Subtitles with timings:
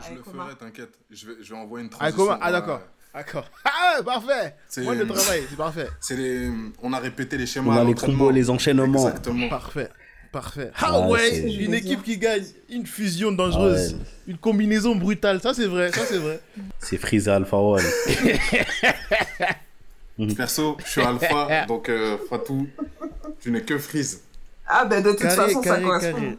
[0.00, 0.46] Je avec le Omar.
[0.48, 0.92] ferai, t'inquiète.
[1.10, 2.38] Je vais, je vais envoyer une transition.
[2.40, 2.78] Ah, d'accord.
[2.78, 2.84] Ouais.
[3.14, 3.44] D'accord.
[3.64, 4.54] Ah, parfait.
[4.68, 5.88] C'est- Moi, le travail, c'est parfait.
[6.00, 6.50] C'est les...
[6.82, 9.06] On a répété les schémas On a les combos, les enchaînements.
[9.08, 9.48] Exactement.
[9.50, 9.88] Parfait.
[10.32, 10.70] Parfait.
[10.76, 14.04] Ah, Ah ouais, une équipe qui gagne, une fusion dangereuse, Ah ouais.
[14.28, 15.42] une combinaison brutale.
[15.42, 15.92] Ça, c'est vrai.
[15.92, 16.40] Ça, c'est vrai.
[16.78, 17.82] C'est Freeza Alpha One.
[20.36, 22.66] Perso, je suis alpha, donc euh, Fatou,
[23.40, 24.22] tu n'es que freeze.
[24.66, 26.36] Ah, ben de toute Carré, façon, ça carré, correspond.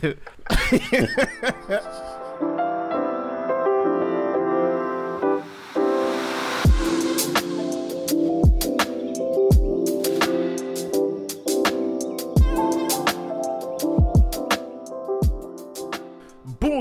[0.00, 0.16] carré.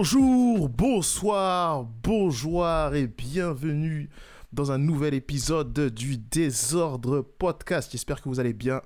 [0.01, 2.65] Bonjour, bonsoir, bonjour
[2.95, 4.09] et bienvenue
[4.51, 7.91] dans un nouvel épisode du Désordre Podcast.
[7.91, 8.81] J'espère que vous allez bien.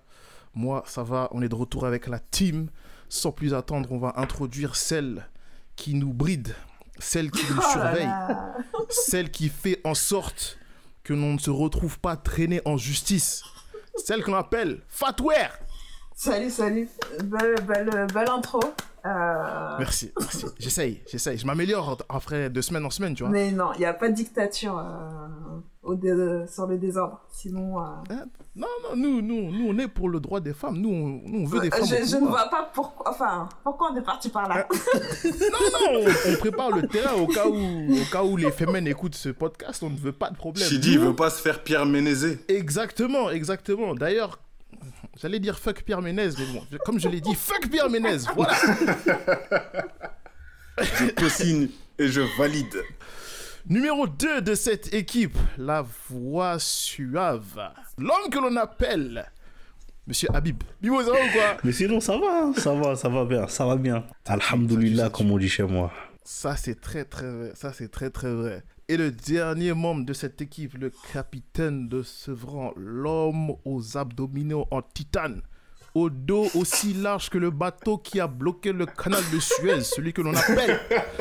[0.56, 2.68] Moi, ça va, on est de retour avec la team.
[3.08, 5.26] Sans plus attendre, on va introduire celle
[5.78, 6.54] qui nous bride,
[7.00, 8.12] celle qui nous Oh surveille,
[8.90, 10.58] celle qui fait en sorte
[11.06, 13.42] que l'on ne se retrouve pas traîné en justice,
[13.96, 15.58] celle qu'on appelle Fatware.
[16.18, 16.90] Salut, salut.
[17.26, 18.60] Belle, belle, belle intro.
[19.06, 20.46] Euh, Merci, merci.
[20.60, 21.38] J'essaye, j'essaye.
[21.38, 23.32] Je m'améliore après de semaine en semaine, tu vois.
[23.32, 27.22] Mais non, il n'y a pas de dictature euh, au dé- sur le désordre.
[27.30, 28.16] Sinon, euh,
[28.56, 30.78] Non, non, nous, nous, nous, on est pour le droit des femmes.
[30.78, 31.86] Nous, on, nous, on veut des femmes.
[31.86, 32.48] je, je ne pouvoir.
[32.50, 33.12] vois pas pourquoi.
[33.12, 34.68] Enfin, pourquoi on est parti par là.
[35.26, 35.30] Non,
[35.94, 39.16] non, on, on prépare le terrain au cas où, au cas où les femmes écoutent
[39.16, 39.84] ce podcast.
[39.84, 40.68] On ne veut pas de problème.
[40.68, 42.40] Chidi, il Nous- veut pas se faire Pierre Ménézé.
[42.48, 43.94] Exactement, exactement.
[43.94, 44.40] D'ailleurs,
[45.20, 48.18] j'allais dire fuck Pierre Ménez, mais bon, comme je l'ai dit, fuck Pierre Ménez.
[48.36, 48.54] Voilà.
[50.78, 52.84] Je co-signe et je valide.
[53.68, 57.72] Numéro 2 de cette équipe, la voix suave.
[57.98, 59.26] L'homme que l'on appelle
[60.08, 60.62] Monsieur Habib.
[60.82, 61.58] Bibo, ça va ou quoi?
[61.64, 64.06] Mais sinon, ça va, hein, ça va, ça va bien, ça va bien.
[64.26, 65.92] Alhamdoulilah, comme on dit chez moi.
[66.28, 67.52] Ça, c'est très, très vrai.
[67.54, 68.64] Ça, c'est très, très vrai.
[68.88, 74.82] Et le dernier membre de cette équipe, le capitaine de Sevran, l'homme aux abdominaux en
[74.82, 75.44] titane,
[75.94, 80.14] au dos aussi large que le bateau qui a bloqué le canal de Suez, celui
[80.14, 80.80] que l'on appelle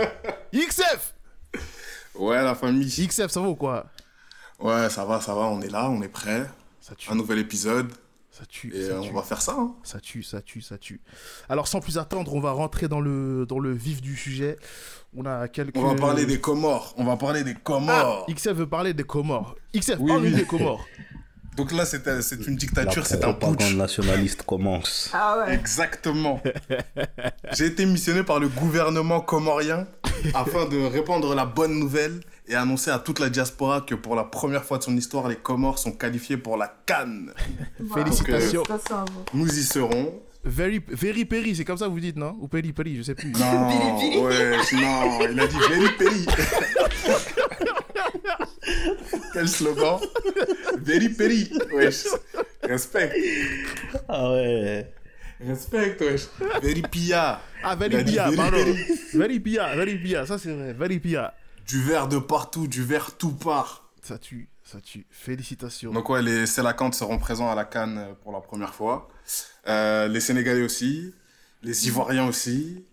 [0.54, 1.14] XF.
[2.14, 2.88] Ouais, la famille.
[2.88, 3.86] XF, ça va ou quoi?
[4.58, 6.48] Ouais, ça va, ça va, on est là, on est prêt.
[6.80, 7.92] Ça tue, Un nouvel épisode.
[8.36, 9.10] Ça tue, Et ça tue.
[9.10, 9.54] on va faire ça.
[9.58, 9.74] hein.
[9.84, 11.00] Ça tue, ça tue, ça tue.
[11.48, 14.56] Alors, sans plus attendre, on va rentrer dans le, dans le vif du sujet.
[15.16, 15.76] On a quelques...
[15.76, 16.94] On va parler des Comores.
[16.98, 18.26] On va parler des Ah, Comores.
[18.28, 19.54] XF veut parler des Comores.
[19.74, 20.34] XF, Oui, parle-nous oui.
[20.34, 20.84] des Comores.
[21.56, 23.74] Donc là, c'est un- c'est une dictature, c'est un putsch.
[23.76, 25.10] nationaliste commence.
[25.12, 25.54] Ah ouais.
[25.54, 26.42] Exactement.
[27.52, 29.86] J'ai été missionné par le gouvernement comorien
[30.34, 34.24] afin de répandre la bonne nouvelle et annoncer à toute la diaspora que pour la
[34.24, 37.32] première fois de son histoire, les Comores sont qualifiés pour la Cannes.
[37.94, 38.64] Félicitations.
[38.64, 39.04] Félicitations.
[39.32, 40.20] Nous y serons.
[40.46, 42.36] Very, very Perry, c'est comme ça que vous dites, non?
[42.38, 43.32] Ou Peri Peri, je sais plus.
[43.32, 43.38] Non,
[44.24, 46.26] ouais, non, il a dit Very Peri.
[49.32, 50.00] Quel slogan
[50.82, 52.04] Very Peri, wesh.
[52.62, 53.12] Respect,
[54.08, 54.86] Ah ouais.
[55.40, 56.28] respect, wesh.
[56.62, 57.40] Very Pia.
[57.62, 58.58] Ah, Very Pia, pardon.
[59.14, 60.72] Very Pia, Very Pia, ça c'est vrai.
[60.74, 61.32] Very Pia.
[61.66, 63.88] Du verre de partout, du verre tout part.
[64.02, 65.06] Ça tue, ça tue.
[65.10, 65.92] Félicitations.
[65.92, 69.08] Donc ouais, les Sélacantes seront présents à la Cannes euh, pour la première fois.
[69.66, 71.14] Euh, les Sénégalais aussi,
[71.62, 72.84] les Ivoiriens aussi,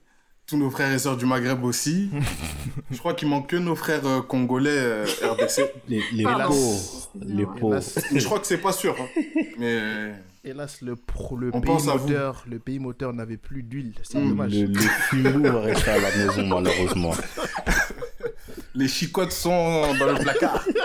[0.47, 2.09] tous nos frères et sœurs du Maghreb aussi.
[2.91, 5.69] Je crois qu'il manque que nos frères euh, congolais euh, RDC.
[5.89, 7.09] Les, les pauvres.
[7.19, 7.79] Les pauvres.
[8.15, 8.95] je crois que c'est pas sûr.
[8.97, 9.21] hein.
[9.57, 10.13] Mais
[10.45, 13.93] hélas, le, pro, le pays moteur, le pays moteur n'avait plus d'huile.
[14.03, 14.53] C'est Mm, dommage.
[14.53, 17.13] Le, le fumou va rester à la maison, malheureusement.
[18.75, 20.63] les chicottes sont dans le placard.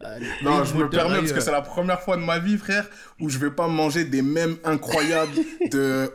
[0.00, 1.42] Allez, Non, je me permets parce que ailleurs.
[1.42, 2.86] c'est la première fois de ma vie, frère,
[3.20, 5.32] où je vais pas manger des mèmes incroyables
[5.70, 6.10] de.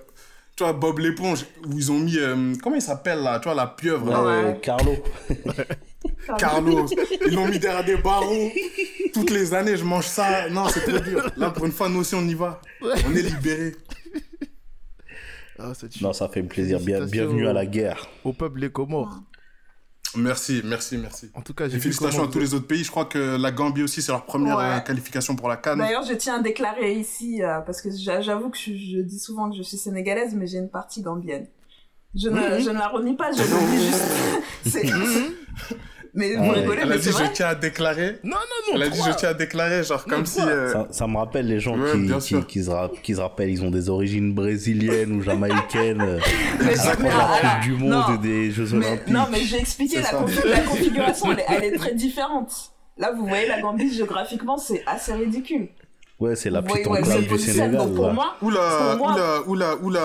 [0.56, 2.18] Tu vois, Bob l'éponge, où ils ont mis.
[2.18, 4.24] euh, comment il s'appelle là Tu vois, la pieuvre là?
[4.24, 4.60] Ouais, Ouais.
[4.62, 4.96] Carlo.
[6.38, 6.86] Carlos,
[7.26, 8.52] ils l'ont mis derrière des barreaux.
[9.14, 10.50] Toutes les années, je mange ça.
[10.50, 11.28] Non, c'est trop dur.
[11.38, 12.62] Là, pour une fois, nous aussi, on y va.
[12.82, 13.76] On est libérés.
[15.58, 15.72] Ah.
[16.02, 16.80] Non, ça fait plaisir.
[16.80, 18.08] Bien- bienvenue à la guerre.
[18.24, 19.20] Au peuple des Comores.
[20.16, 21.30] Merci, merci, merci.
[21.36, 22.84] En tout cas, Et félicitations à tous les autres pays.
[22.84, 24.64] Je crois que la Gambie aussi, c'est leur première Ouais.
[24.64, 25.78] euh, qualification pour la Cannes.
[25.78, 29.20] D'ailleurs, je tiens à déclarer ici, euh, parce que j'a- j'avoue que je, je dis
[29.20, 31.48] souvent que je suis sénégalaise, mais j'ai une partie gambienne.
[32.16, 32.60] Je ne, Mhm.
[32.64, 35.36] je ne la renie pas, je le dis juste.
[36.14, 36.60] C'est- mais vous Ouais.
[36.62, 38.20] rigolez, Elle a mais dit, c'est je tiens à déclarer.
[38.24, 38.76] Non, non, non.
[38.76, 40.42] Elle a dit, je tiens à déclarer, genre comme si.
[40.42, 41.92] euh, Ça, ça me rappelle les gens Ouais,
[42.48, 46.02] qui, se, ra- qui se rappellent, ils ont des origines brésiliennes ou jamaïcaines.
[46.02, 46.20] euh,
[46.60, 49.08] Mais- mais la Coupe du Monde et des Jeux Mais- Olympiques.
[49.14, 52.52] non, mais j'ai expliqué C'est la, configuration, elle est, très différente.
[52.98, 55.70] Là, vous voyez, la Gambie, géographiquement, c'est assez ridicule.
[56.20, 57.94] Ouais, c'est la petite enclave du Sénégal.
[57.94, 60.02] pour moi, Oula, oula, oula, oula.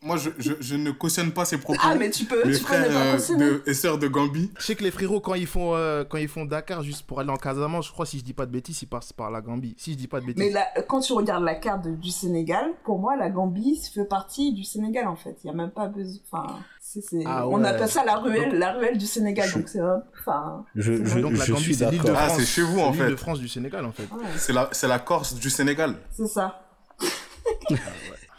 [0.00, 1.80] Moi, je, je, je ne cautionne pas ces propos.
[1.82, 3.44] Ah, mais tu peux, Mes tu peux ne frères pas euh, cautionner.
[3.46, 4.50] de- et sœurs de Gambie.
[4.58, 7.18] Je sais que les frérots, quand ils font, euh, quand ils font Dakar juste pour
[7.18, 9.40] aller en Casamance, je crois, si je dis pas de bêtises, ils passent par la
[9.40, 9.74] Gambie.
[9.76, 10.42] Si je dis pas de bêtises.
[10.44, 14.04] Mais là, quand tu regardes la carte de- du Sénégal, pour moi, la Gambie fait
[14.04, 15.36] partie du Sénégal, en fait.
[15.42, 16.20] Il n'y a même pas besoin...
[16.32, 16.60] Enfin,
[17.26, 17.68] Ah on ouais.
[17.68, 19.48] appelle ça la ruelle, la ruelle du Sénégal.
[19.48, 19.80] Je- Donc, c'est.
[20.20, 20.64] Enfin...
[20.76, 22.10] Je, je, Donc la Gambie, c'est l'île de.
[22.12, 22.38] Ah, France.
[22.38, 23.10] c'est chez vous, en l'île fait.
[23.10, 24.04] de France du Sénégal, en fait.
[24.04, 25.96] ouais, C'est la, c'est la Corse du Sénégal.
[26.16, 26.62] c'est ça.
[27.00, 27.78] Ah ouais.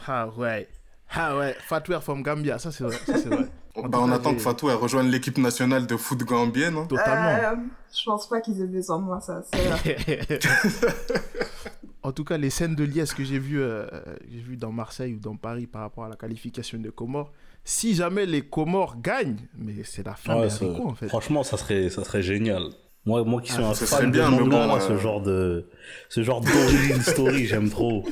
[0.08, 0.68] Ah ouais.
[1.10, 2.96] Fatwer from Gambia, ça c'est vrai.
[3.06, 3.46] Ça, c'est vrai.
[3.76, 6.76] En Bah, on attend que Fatou elle rejoigne l'équipe nationale de foot gambienne.
[6.76, 6.86] hein.
[6.88, 7.30] Totalement.
[7.30, 7.56] Euh,
[7.96, 9.42] je pense pas qu'ils aient besoin de moi, ça.
[9.54, 10.40] C'est...
[12.04, 13.86] en tout cas, les scènes de liesse que j'ai vues euh,
[14.30, 17.32] j'ai vues dans Marseille ou dans Paris par rapport à la qualification des Comores,
[17.64, 21.08] si jamais les Comores gagnent, mais c'est la fin Ouais, des ça- haricots en fait.
[21.08, 22.64] Franchement, ça serait, ça serait génial.
[23.06, 24.92] Moi, moi qui suis Ah, un ce fan de bien, mais manga, bon, là, ce
[24.92, 25.70] euh, genre de,
[26.10, 28.04] ce genre d'origin story, j'aime trop.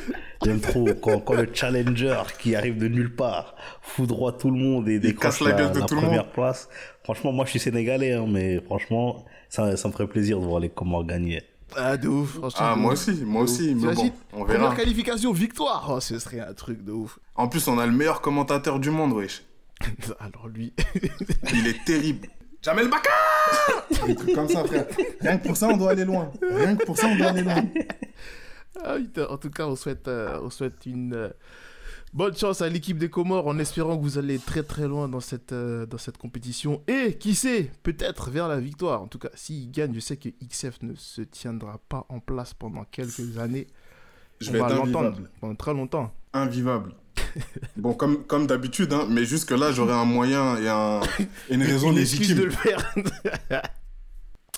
[0.43, 4.87] J'aime trop quand, quand le challenger qui arrive de nulle part foudroie tout le monde
[4.87, 6.33] et décroche la gueule de tout le première monde.
[6.33, 6.69] place.
[7.03, 10.59] Franchement, moi, je suis sénégalais, hein, mais franchement, ça, ça me ferait plaisir de voir
[10.61, 11.43] les Comores gagner.
[11.75, 12.35] Ah, de ouf.
[12.37, 13.07] franchement, Ah, de moi ouf.
[13.09, 14.59] aussi, moi De aussi, mais bon, on verra.
[14.59, 15.87] Première qualification, victoire.
[15.91, 17.19] Oh, ce serait un truc de ouf.
[17.35, 19.43] En plus, on a le meilleur commentateur du monde, wesh.
[20.19, 20.73] Alors lui.
[21.53, 22.29] Il est terrible.
[22.67, 23.09] Jamel Baka
[24.05, 24.85] Des trucs comme ça, frère.
[25.21, 26.29] Rien que pour ça, on doit aller loin.
[26.41, 27.63] Rien que pour ça, on doit aller loin.
[28.83, 28.97] Ah,
[29.29, 31.29] en tout cas, on souhaite, euh, on souhaite une euh,
[32.13, 35.21] bonne chance à l'équipe des Comores en espérant que vous allez très très loin dans
[35.21, 36.83] cette, euh, dans cette compétition.
[36.87, 39.01] Et qui sait, peut-être vers la victoire.
[39.01, 42.53] En tout cas, s'ils gagnent, je sais que XF ne se tiendra pas en place
[42.53, 43.67] pendant quelques années.
[44.41, 45.29] Je on vais va être l'entendre invivable.
[45.39, 46.13] pendant très longtemps.
[46.33, 46.93] Invivable.
[47.77, 51.91] Bon, comme, comme d'habitude, hein, mais jusque-là, j'aurai un moyen et, un, et une raison
[51.91, 52.37] Une légitime.
[52.37, 52.93] de le faire.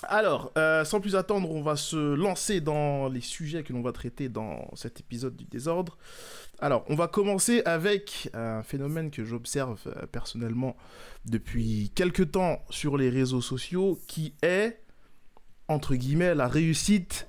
[0.08, 3.92] Alors, euh, sans plus attendre, on va se lancer dans les sujets que l'on va
[3.92, 5.98] traiter dans cet épisode du désordre.
[6.58, 10.76] Alors, on va commencer avec un phénomène que j'observe euh, personnellement
[11.26, 14.80] depuis quelques temps sur les réseaux sociaux, qui est,
[15.68, 17.28] entre guillemets, la réussite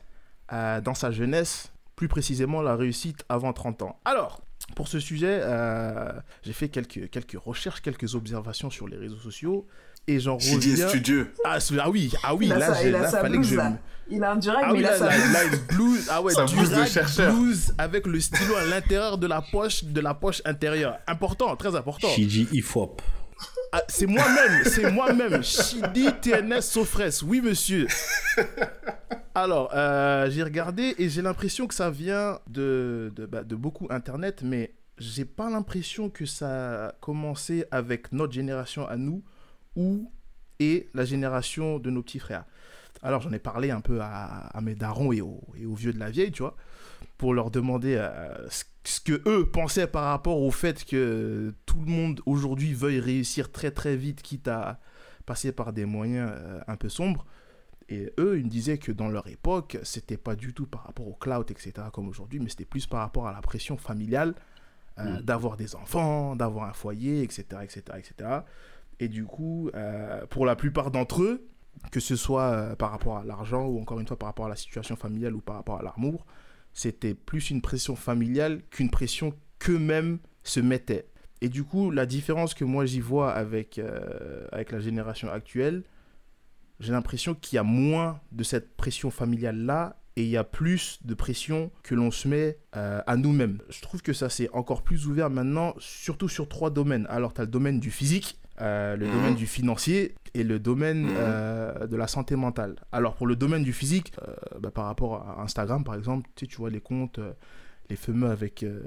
[0.53, 4.00] euh, dans sa jeunesse, plus précisément la réussite avant 30 ans.
[4.06, 4.42] Alors,
[4.75, 6.11] pour ce sujet, euh,
[6.43, 9.67] j'ai fait quelques, quelques recherches, quelques observations sur les réseaux sociaux,
[10.07, 10.87] et j'en Chidi est reviens...
[10.89, 11.33] studieux.
[11.45, 13.49] Ah, ah oui, ah oui, il a là, il a là, sa fallait que blouse,
[13.51, 13.55] je...
[13.55, 13.77] là.
[14.09, 15.33] Il a un durag, Ah mais oui, il a là, sa blouse.
[15.33, 17.33] là, une blouse, ah ouais, Sa blouse de Durag chercheur.
[17.33, 20.97] blouse avec le stylo à l'intérieur de la poche, de la poche intérieure.
[21.07, 22.07] Important, très important.
[22.09, 23.01] Shiji Ifop.
[23.73, 27.88] Ah, c'est moi-même, c'est moi-même, Shidi TNS Sofres, oui monsieur.
[29.33, 34.41] Alors, euh, j'ai regardé et j'ai l'impression que ça vient de, bah, de beaucoup Internet,
[34.43, 39.23] mais j'ai pas l'impression que ça a commencé avec notre génération à nous
[39.77, 40.11] ou
[40.59, 42.43] et la génération de nos petits frères.
[43.01, 45.93] Alors, j'en ai parlé un peu à, à mes darons et aux, et aux vieux
[45.93, 46.55] de la vieille, tu vois,
[47.17, 51.79] pour leur demander euh, ce, ce que eux pensaient par rapport au fait que tout
[51.79, 54.79] le monde aujourd'hui veuille réussir très très vite, quitte à
[55.25, 57.25] passer par des moyens euh, un peu sombres.
[57.89, 61.07] Et eux, ils me disaient que dans leur époque, c'était pas du tout par rapport
[61.07, 64.33] au cloud, etc., comme aujourd'hui, mais c'était plus par rapport à la pression familiale,
[64.99, 68.29] euh, d'avoir des enfants, d'avoir un foyer, etc., etc., etc.
[68.99, 71.47] Et du coup, euh, pour la plupart d'entre eux,
[71.91, 74.49] que ce soit euh, par rapport à l'argent ou encore une fois par rapport à
[74.49, 76.25] la situation familiale ou par rapport à l'amour,
[76.73, 81.07] c'était plus une pression familiale qu'une pression qu'eux-mêmes se mettaient.
[81.41, 85.83] Et du coup, la différence que moi j'y vois avec, euh, avec la génération actuelle,
[86.79, 91.00] j'ai l'impression qu'il y a moins de cette pression familiale-là et il y a plus
[91.05, 93.60] de pression que l'on se met euh, à nous-mêmes.
[93.69, 97.07] Je trouve que ça c'est encore plus ouvert maintenant, surtout sur trois domaines.
[97.10, 99.12] Alors, tu as le domaine du physique, euh, le Mhm.
[99.12, 101.13] domaine du financier et le domaine Mhm.
[101.18, 102.75] euh, de la santé mentale.
[102.91, 106.46] Alors, pour le domaine du physique, euh, bah, par rapport à Instagram par exemple, tu,
[106.46, 107.20] sais, tu vois les comptes.
[107.91, 108.79] Les fameux avec euh,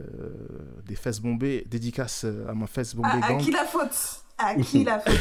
[0.87, 3.91] des fesses bombées, dédicace euh, à ma fesse bombée À, qui la faute?
[4.39, 5.15] À qui la faute?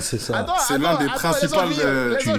[0.00, 0.46] C'est ça.
[0.66, 2.30] C'est l'un des attends, principales, euh, tu-.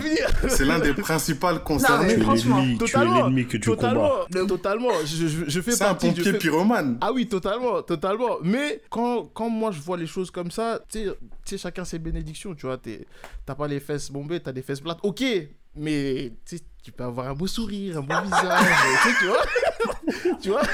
[0.48, 2.14] C'est l'un des principaux mais concernés.
[2.16, 3.82] tu es franchement, l'ennemi, tu es totalement, l'ennemi que tu combats.
[4.30, 4.90] Totalement, totalement.
[5.06, 6.98] Je, je- je fais C'est un pompier fais- pyromane.
[7.02, 8.38] Ah oui, totalement, totalement.
[8.42, 11.06] Mais quand, quand moi je vois les choses comme ça, tu sais-
[11.46, 12.78] tu sais, chacun ses bénédictions, tu vois.
[12.78, 13.06] t'es-
[13.46, 15.22] T'as pas les fesses bombées, t'as des fesses plates, ok.
[15.76, 16.34] Mais
[16.82, 18.66] tu peux avoir un beau sourire, un beau visage,
[19.20, 19.38] tu vois.
[20.42, 20.62] tu vois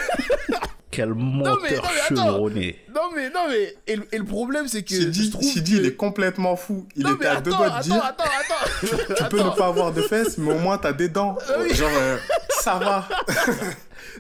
[0.92, 2.16] Quel menteur non, mais attends.
[2.34, 2.80] chevronné.
[2.96, 3.76] Non, mais, non, mais.
[3.86, 4.96] Et, le- et le problème, c'est que.
[4.96, 6.88] Chidi, que- il est complètement fou.
[6.96, 9.44] Il Non, mais était à deux attends, doigts de attends, dire attends, attends, Tu peux
[9.44, 11.38] ne pas avoir de fesses, mais au moins t'as des dents.
[11.50, 11.74] Ah oui.
[11.74, 12.18] Genre, euh,
[12.62, 13.10] ça va.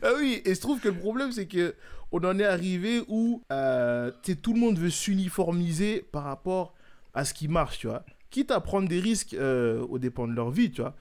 [0.04, 1.76] Ah oui, et je trouve que le problème, c'est que
[2.12, 4.12] on en est arrivé où euh,
[4.44, 6.74] tout le monde veut s'uniformiser par rapport
[7.14, 8.04] à ce qui marche, tu vois.
[8.32, 10.94] Quitte à prendre des risques euh, au dépend de leur vie, tu vois.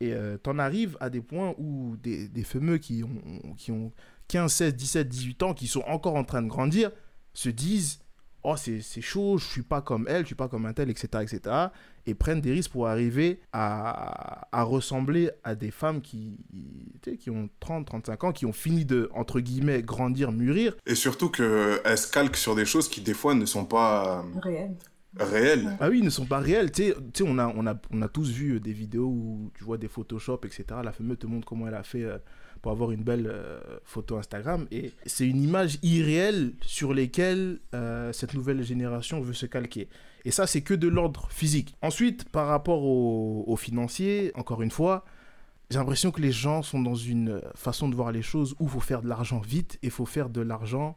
[0.00, 3.92] Et euh, t'en arrives à des points où des, des fameux qui ont, qui ont
[4.28, 6.90] 15, 16, 17, 18 ans, qui sont encore en train de grandir,
[7.34, 8.00] se disent
[8.42, 10.90] oh c'est c'est chaud, je suis pas comme elle, je suis pas comme un tel,
[10.90, 11.56] etc., etc.
[12.06, 16.38] Et prennent des risques pour arriver à, à ressembler à des femmes qui,
[17.02, 20.76] tu sais, qui ont 30, 35 ans, qui ont fini de, entre guillemets, grandir, mûrir.
[20.86, 24.74] Et surtout qu'elles se calquent sur des choses qui, des fois, ne sont pas Réel.
[25.18, 25.76] Réelles.
[25.80, 26.70] Ah oui, ils ne sont pas réels.
[26.70, 29.64] Tu sais, on a, on, a, on a tous vu euh, des vidéos où tu
[29.64, 30.64] vois des Photoshop, etc.
[30.84, 32.18] La fameuse te montre comment elle a fait euh,
[32.62, 34.66] pour avoir une belle euh, photo Instagram.
[34.70, 37.58] Et c'est une image irréelle sur lesquelles
[38.12, 39.88] cette nouvelle génération veut se calquer.
[40.24, 41.74] Et ça, c'est que de l'ordre physique.
[41.80, 45.04] Ensuite, par rapport au, au financier, encore une fois,
[45.70, 48.70] j'ai l'impression que les gens sont dans une façon de voir les choses où il
[48.70, 50.96] faut faire de l'argent vite et il faut faire de l'argent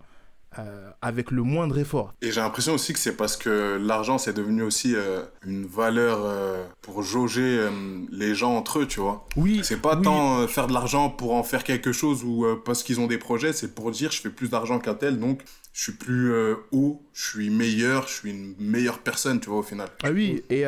[0.60, 2.14] euh, avec le moindre effort.
[2.22, 6.20] Et j'ai l'impression aussi que c'est parce que l'argent, c'est devenu aussi euh, une valeur
[6.24, 7.68] euh, pour jauger
[8.12, 9.26] les gens entre eux, tu vois.
[9.36, 10.04] Oui, C'est pas oui.
[10.04, 13.54] tant faire de l'argent pour en faire quelque chose ou parce qu'ils ont des projets,
[13.54, 15.42] c'est pour dire je fais plus d'argent qu'un tel, donc
[15.74, 16.32] je suis plus
[16.72, 19.90] haut, je suis meilleur, je suis une meilleure personne, tu vois, au final.
[20.04, 20.64] Ah oui, et,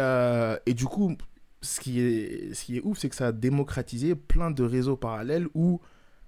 [0.66, 1.16] et du coup,
[1.62, 4.96] ce qui est, ce qui est ouf, c'est que ça a démocratisé plein de réseaux
[4.96, 5.82] parallèles où,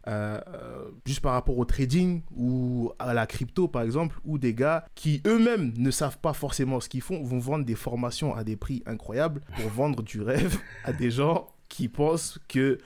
[0.07, 4.53] euh, euh, juste par rapport au trading ou à la crypto par exemple, où des
[4.53, 8.43] gars qui eux-mêmes ne savent pas forcément ce qu'ils font vont vendre des formations à
[8.43, 12.77] des prix incroyables pour vendre du rêve à des gens qui pensent que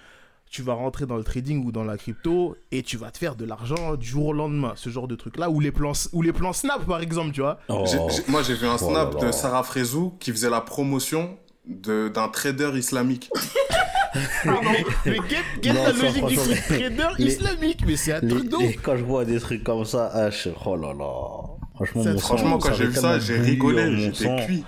[0.49, 3.35] tu vas rentrer dans le trading ou dans la crypto et tu vas te faire
[3.37, 6.21] de l'argent du jour au lendemain, ce genre de truc là, ou les plans, ou
[6.21, 7.59] les plans Snap par exemple, tu vois.
[7.69, 7.85] Oh.
[8.27, 9.27] Moi, j'ai vu un Oh snap là là.
[9.27, 13.29] de Sarah Frézou qui faisait la promotion de- d'un trader islamique.
[14.43, 14.69] Pardon,
[15.05, 18.19] mais quelle, quelle Non, est la logique du truc trader les- islamique Mais c'est un
[18.21, 18.75] Les- truc de les- ouf.
[18.81, 20.49] quand je vois des trucs comme ça, ah, je...
[20.65, 21.05] oh là là.
[21.75, 24.63] Franchement, mon Franchement, sang- quand j'ai vu ça, j'ai rigolé, j'étais cuit.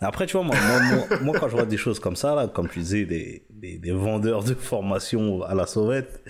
[0.00, 2.46] Après, tu vois, moi, moi, moi, moi, quand je vois des choses comme ça, là,
[2.46, 6.22] comme tu disais, des, des, des vendeurs de formation à la sauvette,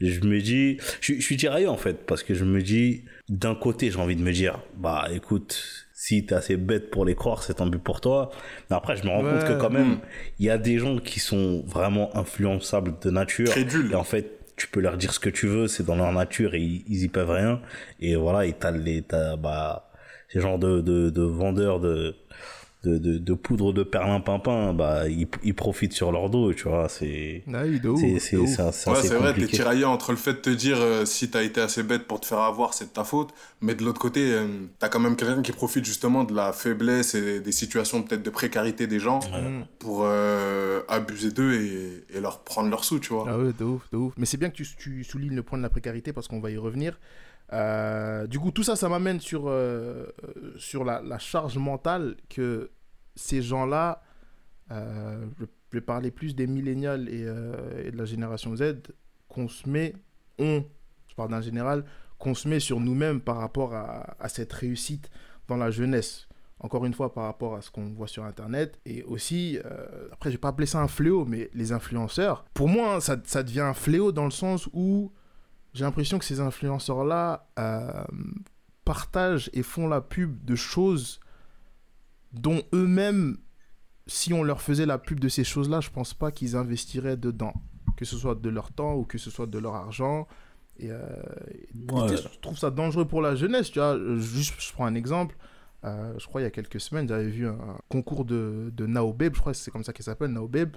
[0.00, 3.04] je me dis, je, suis- je suis tiraillé en fait, parce que je me dis,
[3.30, 7.14] d'un côté, j'ai envie de me dire, bah écoute, si t'es assez bête pour les
[7.14, 8.30] croire, c'est tant but pour toi.
[8.68, 9.30] Mais après, je me rends Ouais.
[9.38, 10.00] compte que quand même, Mm.
[10.40, 13.48] il y a des gens qui sont vraiment influençables de nature.
[13.48, 13.90] Crédules.
[13.92, 16.54] Et en fait, tu peux leur dire ce que tu veux, c'est dans leur nature
[16.54, 17.60] et ils, ils y peuvent rien.
[18.00, 19.90] Et voilà, et t'as les, t'as, bah,
[20.28, 22.14] ces genres de, de, de vendeurs de,
[22.84, 26.88] de, de, de poudre de perlimpinpin, bah, ils, ils profitent sur leur dos, tu vois,
[26.88, 27.42] c'est,
[27.86, 28.50] Ah ouf.
[28.72, 31.60] c'est, Ouais, vrai, t'es tiraillé entre le fait de te dire euh, si t'as été
[31.60, 33.30] assez bête pour te faire avoir, c'est de ta faute.
[33.60, 34.46] Mais de l'autre côté, euh,
[34.78, 38.30] t'as quand même quelqu'un qui profite justement de la faiblesse et des situations peut-être de
[38.30, 39.64] précarité des gens Mm.
[39.78, 43.26] pour euh, abuser d'eux et, et leur prendre leurs sous, tu vois.
[43.28, 44.12] Ah ouais, de ouf, de ouf.
[44.16, 46.50] Mais c'est bien que tu, tu soulignes le point de la précarité parce qu'on va
[46.50, 46.98] y revenir.
[47.52, 50.06] Euh, du coup, tout ça, ça m'amène sur, euh,
[50.56, 52.70] sur la, charge mentale que
[53.14, 54.02] ces gens-là,
[54.70, 58.74] euh, je vais parler plus des millénials et, de la génération Z,
[59.28, 59.94] qu'on se met,
[60.38, 60.64] on,
[61.08, 61.84] je parle d'un général,
[62.18, 65.10] qu'on se met sur nous-mêmes par rapport à, à cette réussite
[65.48, 66.28] dans la jeunesse.
[66.60, 68.78] Encore une fois, par rapport à ce qu'on voit sur Internet.
[68.86, 69.58] Et aussi,
[70.12, 73.16] après, je vais pas appeler ça un fléau, mais les influenceurs, pour moi, hein, ça,
[73.24, 75.12] ça devient un fléau dans le sens où
[75.74, 78.04] j'ai l'impression que ces influenceurs-là euh,
[78.84, 81.20] partagent et font la pub de choses
[82.32, 83.36] dont eux-mêmes,
[84.06, 87.52] si on leur faisait la pub de ces choses-là, je pense pas qu'ils investiraient dedans.
[87.96, 90.26] Que ce soit de leur temps ou que ce soit de leur argent.
[90.78, 90.98] Et, euh,
[91.92, 92.16] Ouais.
[92.16, 93.96] je trouve ça dangereux pour la jeunesse, tu vois.
[94.18, 95.36] Juste, je prends un exemple.
[95.84, 99.34] Euh, je crois il y a quelques semaines, j'avais vu un concours de, de Naobeb,
[99.34, 100.76] je crois que c'est comme ça qu'elle s'appelle, Naobeb.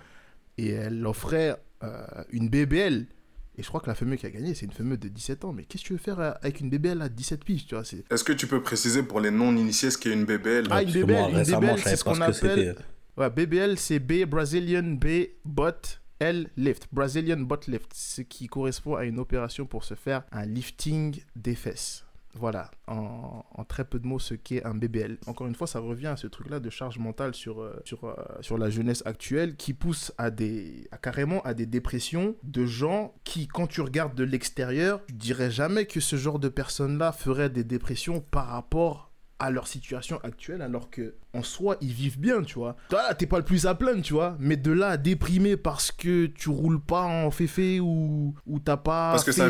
[0.58, 3.08] Et elle offrait euh, une BBL.
[3.57, 5.53] Et je crois que la fameuse qui a gagné, c'est une fameuse de 17 ans.
[5.53, 7.83] Mais qu'est-ce que tu veux faire euh, avec une BBL à 17 piges, tu vois
[7.83, 8.03] c'est...
[8.11, 11.05] Est-ce que tu peux préciser pour les non-initiés ce qu'est une BBL Ah, une BBL,
[11.05, 12.75] moi, une BBL, c'est ce qu'on appelle...
[13.17, 16.87] Ouais, BBL, c'est B Brazilian B Bot L Lift.
[16.91, 17.91] Brazilian Bot Lift.
[17.95, 22.05] Ce qui correspond à une opération pour se faire un lifting des fesses.
[22.39, 25.17] Voilà, en, très peu de mots, ce qu'est un BBL.
[25.25, 28.15] Encore une fois, ça revient à ce truc-là de charge mentale sur, euh, sur, euh,
[28.41, 33.15] sur la jeunesse actuelle qui pousse à des, à carrément à des dépressions de gens
[33.24, 37.50] qui, quand tu regardes de l'extérieur, tu dirais jamais que ce genre de personnes-là feraient
[37.50, 39.06] des dépressions par rapport
[39.39, 42.75] à leur situation actuelle alors que en soi ils vivent bien tu vois.
[42.89, 44.36] Toi là t'es pas le plus à plaindre tu vois.
[44.39, 48.77] Mais de là à déprimer parce que tu roules pas en féfé ou ou t'as
[48.77, 49.50] pas Parce que fait ça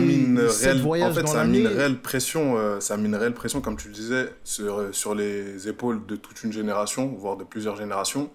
[0.49, 1.65] sept réelle, en fait, ça l'année.
[1.65, 5.67] réelle pression, euh, ça une réelle pression, comme tu le disais, sur, euh, sur les
[5.67, 8.29] épaules de toute une génération, voire de plusieurs générations,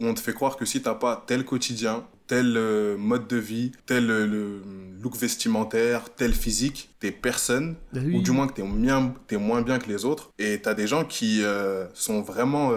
[0.00, 3.36] où on te fait croire que si t'as pas tel quotidien, tel euh, mode de
[3.36, 4.62] vie, tel euh, le
[5.02, 8.16] look vestimentaire, tel physique, t'es personne, Ah oui.
[8.16, 10.30] ou du moins que t'es bien, moins bien que les autres.
[10.38, 12.72] Et t'as des gens qui euh, sont vraiment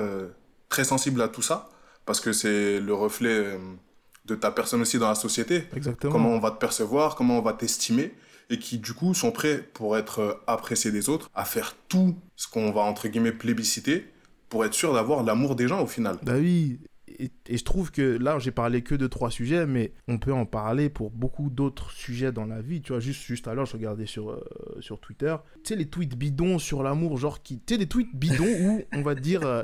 [0.69, 1.69] très sensibles à tout ça,
[2.05, 3.57] parce que c'est le reflet
[4.25, 7.41] de ta personne aussi dans la société exactement comment on va te percevoir, comment on
[7.41, 8.11] va t'estimer.
[8.49, 12.47] et qui du coup sont prêts pour être appréciés des autres, à faire tout ce
[12.47, 14.05] qu'on va entre guillemets plébisciter
[14.49, 16.17] pour être sûr d'avoir l'amour des gens au final.
[16.23, 16.79] Bah oui,
[17.19, 20.45] et, je trouve que là, j'ai parlé que de trois sujets, mais on peut en
[20.45, 22.81] parler pour beaucoup d'autres sujets dans la vie.
[22.81, 24.43] Tu vois, juste, juste alors, je regardais sur, euh,
[24.79, 27.59] sur Twitter, tu sais, les tweets bidons sur l'amour, genre qui.
[27.59, 29.43] Tu sais, des tweets bidons où on va dire.
[29.43, 29.63] euh,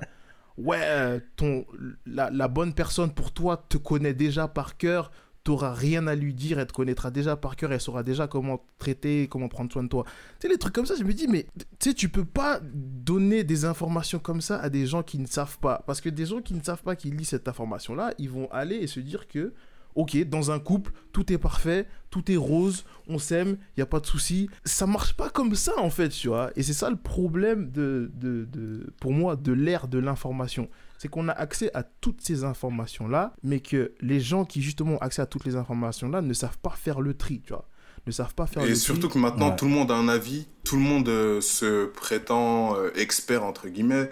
[0.58, 1.66] Ouais, euh, ton,
[2.06, 5.10] la, la bonne personne pour toi te connaît déjà par cœur,
[5.44, 8.58] t'auras rien à lui dire, elle te connaîtra déjà par cœur, elle saura déjà comment
[8.58, 10.04] te traiter, comment prendre soin de toi.
[10.40, 11.48] Tu sais, les trucs comme ça, je me dis, mais
[11.80, 15.26] tu sais, tu peux pas donner des informations comme ça à des gens qui ne
[15.26, 15.84] savent pas.
[15.88, 18.76] Parce que des gens qui ne savent pas, qui lisent cette information-là, ils vont aller
[18.76, 19.54] et se dire que,
[19.96, 23.88] ok, dans un couple, tout est parfait, tout est rose, on s'aime, il n'y a
[23.88, 24.50] pas de souci.
[24.64, 26.52] Ça marche pas comme ça, en fait, tu vois.
[26.56, 30.70] Et c'est ça le problème, de, de, de, pour moi, de l'ère de l'information.
[31.02, 34.98] C'est qu'on a accès à toutes ces informations-là, mais que les gens qui, justement, ont
[35.00, 37.68] accès à toutes les informations-là ne savent pas faire le tri, tu vois.
[38.06, 38.82] Ne savent pas faire le Et tri.
[38.82, 39.56] surtout que maintenant, Ouais.
[39.56, 43.68] tout le monde a un avis, tout le monde euh, se prétend euh, expert, entre
[43.68, 44.12] guillemets,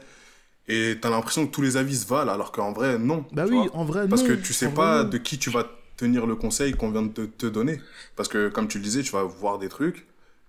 [0.67, 3.23] et t'as l'impression que tous les avis se valent, alors qu'en vrai, non.
[3.33, 3.75] Bah oui, vois.
[3.75, 4.29] en vrai, Parce non.
[4.29, 7.03] que tu sais En pas vrai, de qui tu vas tenir le conseil qu'on vient
[7.03, 7.79] de te, te donner.
[8.15, 10.07] Parce que, comme tu le disais, tu vas voir des trucs,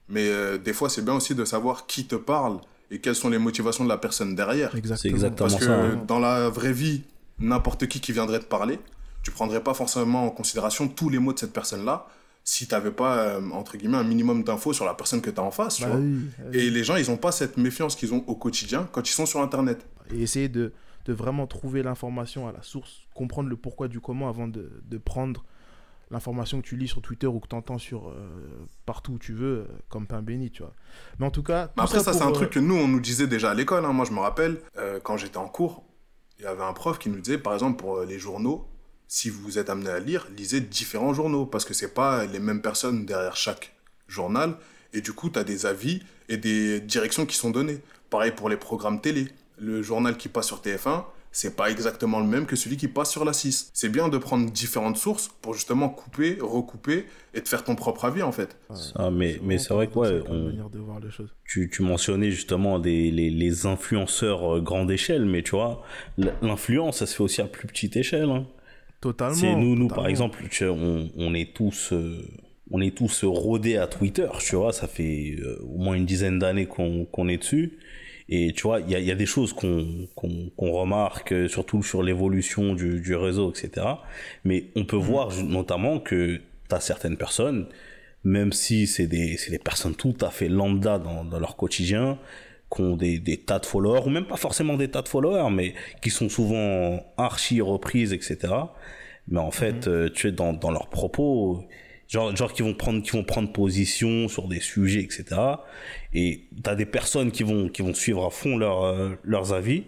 [0.08, 3.28] mais euh, des fois, c'est bien aussi de savoir qui te parle et quelles sont
[3.30, 4.74] les motivations de la personne derrière.
[4.74, 5.14] Exactement.
[5.14, 7.02] exactement Parce que ça, dans la vraie vie,
[7.38, 8.78] n'importe qui qui viendrait te parler,
[9.22, 12.06] tu prendrais pas forcément en considération tous les mots de cette personne-là
[12.42, 15.50] si t'avais pas, euh, entre guillemets, un minimum d'infos sur la personne que t'as en
[15.50, 15.98] face, tu Bah vois.
[16.00, 16.58] oui, bah oui.
[16.58, 19.26] Et les gens, ils ont pas cette méfiance qu'ils ont au quotidien quand ils sont
[19.26, 19.86] sur Internet.
[20.12, 20.72] et essayer de,
[21.04, 24.98] de vraiment trouver l'information à la source, comprendre le pourquoi du comment avant de, de
[24.98, 25.44] prendre
[26.10, 29.32] l'information que tu lis sur Twitter ou que tu entends sur, euh, partout où tu
[29.32, 30.74] veux, euh, comme pain béni, tu vois.
[31.18, 31.70] Mais en tout cas...
[31.76, 33.84] Mais après, ça, c'est un euh, truc que nous, on nous disait déjà à l'école.
[33.84, 33.92] hein.
[33.92, 35.84] Moi, je me rappelle, euh, quand j'étais en cours,
[36.38, 38.66] il y avait un prof qui nous disait, par exemple, pour euh, les journaux,
[39.06, 42.62] si vous êtes amené à lire, lisez différents journaux, parce que c'est pas les mêmes
[42.62, 43.74] personnes derrière chaque
[44.08, 44.56] journal,
[44.92, 47.80] et du coup, tu as des avis et des directions qui sont données.
[48.08, 49.28] Pareil pour les programmes télé.
[49.58, 53.10] Le journal qui passe sur TF1, c'est pas exactement le même que celui qui passe
[53.10, 53.70] sur la 6.
[53.72, 58.04] C'est bien de prendre différentes sources pour justement couper, recouper et de faire ton propre
[58.06, 58.56] avis, en fait.
[58.96, 61.28] Ah, mais- mais c'est vrai que, ouais, on- manière de voir les choses.
[61.44, 65.82] tu, tu mentionnais justement des, les, les influenceurs euh, grande échelle, mais tu vois,
[66.42, 68.30] l'influence, ça se fait aussi à plus petite échelle.
[68.30, 68.46] hein.
[69.00, 69.34] Totalement.
[69.34, 72.22] C'est nous, nous par exemple, tu sais, on, on est tous, euh,
[72.70, 74.72] on est tous rodés à Twitter, tu vois.
[74.74, 77.78] Ça fait euh, au moins une dizaine d'années qu'on qu'on est dessus.
[78.32, 81.48] Et tu vois, il y a, il y a des choses qu'on qu'on remarque, euh,
[81.48, 83.86] surtout sur l'évolution du, du réseau, etc.
[84.44, 86.36] Mais on peut voir ju- notamment que
[86.68, 87.66] tu as certaines personnes,
[88.22, 92.18] même si c'est des, des personnes tout à fait lambda dans, dans leur quotidien,
[92.72, 95.50] qui ont des, des tas de followers, ou même pas forcément des tas de followers,
[95.50, 98.36] mais qui sont souvent archi reprises, etc.
[99.26, 101.64] Mais en fait, euh, tu es dans, dans leurs propos,
[102.10, 105.40] genre, genre qui vont prendre, qui vont prendre position sur des sujets, etc.
[106.12, 109.84] Et t'as des personnes qui vont, qui vont suivre à fond leur, euh, leurs avis.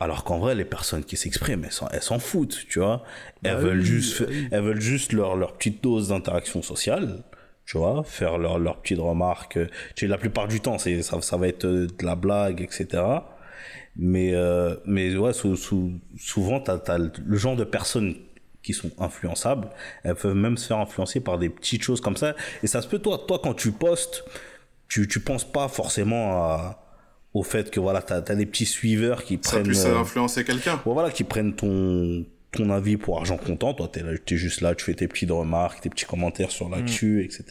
[0.00, 3.02] Alors qu'en vrai, les personnes qui s'expriment, elles s'en, elles s'en foutent, tu vois.
[3.44, 4.48] Elles Bah veulent oui, juste, bah oui.
[4.50, 7.22] elles veulent juste leur, leur petite dose d'interaction sociale,
[7.66, 9.58] tu vois, faire leur, leur petite remarque.
[9.96, 12.62] Tu sais, la plupart du temps, c'est, ça, ça va être euh, de la blague,
[12.62, 13.28] etc.
[13.96, 18.14] Mais, euh, mais ouais, sou- sou- souvent, t'as, t'as le genre de personnes
[18.62, 19.70] qui sont influençables,
[20.04, 22.34] elles peuvent même se faire influencer par des petites choses comme ça.
[22.62, 24.24] Et ça se peut, toi, toi quand tu postes,
[24.88, 26.82] tu, tu penses pas forcément à,
[27.32, 29.62] au fait que voilà, t'as, as des petits suiveurs qui Ça prennent.
[29.64, 30.80] puisse euh, influencer quelqu'un.
[30.84, 33.74] Voilà, qui prennent ton, ton avis pour argent comptant.
[33.74, 36.68] Toi, t'es, là, t'es juste là, tu fais tes petites remarques, tes petits commentaires sur
[36.68, 37.44] l'actu, etc.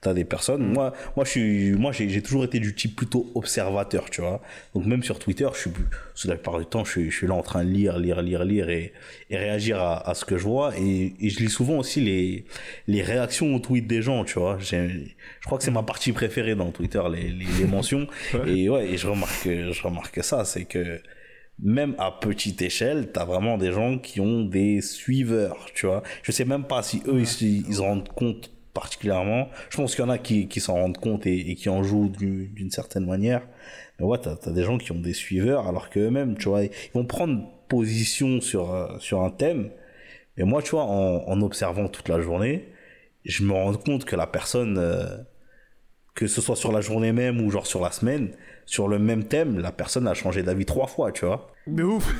[0.00, 0.62] T'as des personnes.
[0.72, 4.42] Moi, moi, je suis, moi, j'ai, toujours été du type plutôt observateur, tu vois.
[4.74, 5.70] Donc, même sur Twitter, je suis,
[6.14, 8.20] sur la plupart du temps, je suis, je suis là en train de lire, lire,
[8.20, 8.92] lire, lire et,
[9.30, 10.76] et réagir à, à ce que je vois.
[10.78, 12.44] Et, et je lis souvent aussi les,
[12.88, 14.58] les réactions aux tweets des gens, tu vois.
[14.58, 14.98] Je
[15.46, 18.06] crois que c'est ma partie préférée dans Twitter, les, les, les mentions.
[18.46, 21.00] Et ouais, et je remarque, je remarque ça, c'est que,
[21.58, 26.02] même à petite échelle, t'as vraiment des gens qui ont des suiveurs, tu vois.
[26.22, 29.48] Je sais même pas si eux, ils, ils se rendent compte particulièrement.
[29.70, 31.82] Je pense qu'il y en a qui, qui s'en rendent compte et, et qui en
[31.82, 33.42] jouent du- d'une certaine manière.
[33.98, 36.70] Mais ouais, t'as as des gens qui ont des suiveurs alors qu'eux-mêmes, tu vois, ils
[36.92, 39.70] vont prendre position sur, euh, sur un thème.
[40.36, 42.68] Mais moi, tu vois, en, en observant toute la journée,
[43.24, 45.06] je me rends compte que la personne, euh,
[46.14, 48.30] que ce soit sur la journée même ou genre sur la semaine,
[48.66, 51.48] sur le même thème, la personne a changé d'avis trois fois, tu vois.
[51.68, 52.12] Mais ouf.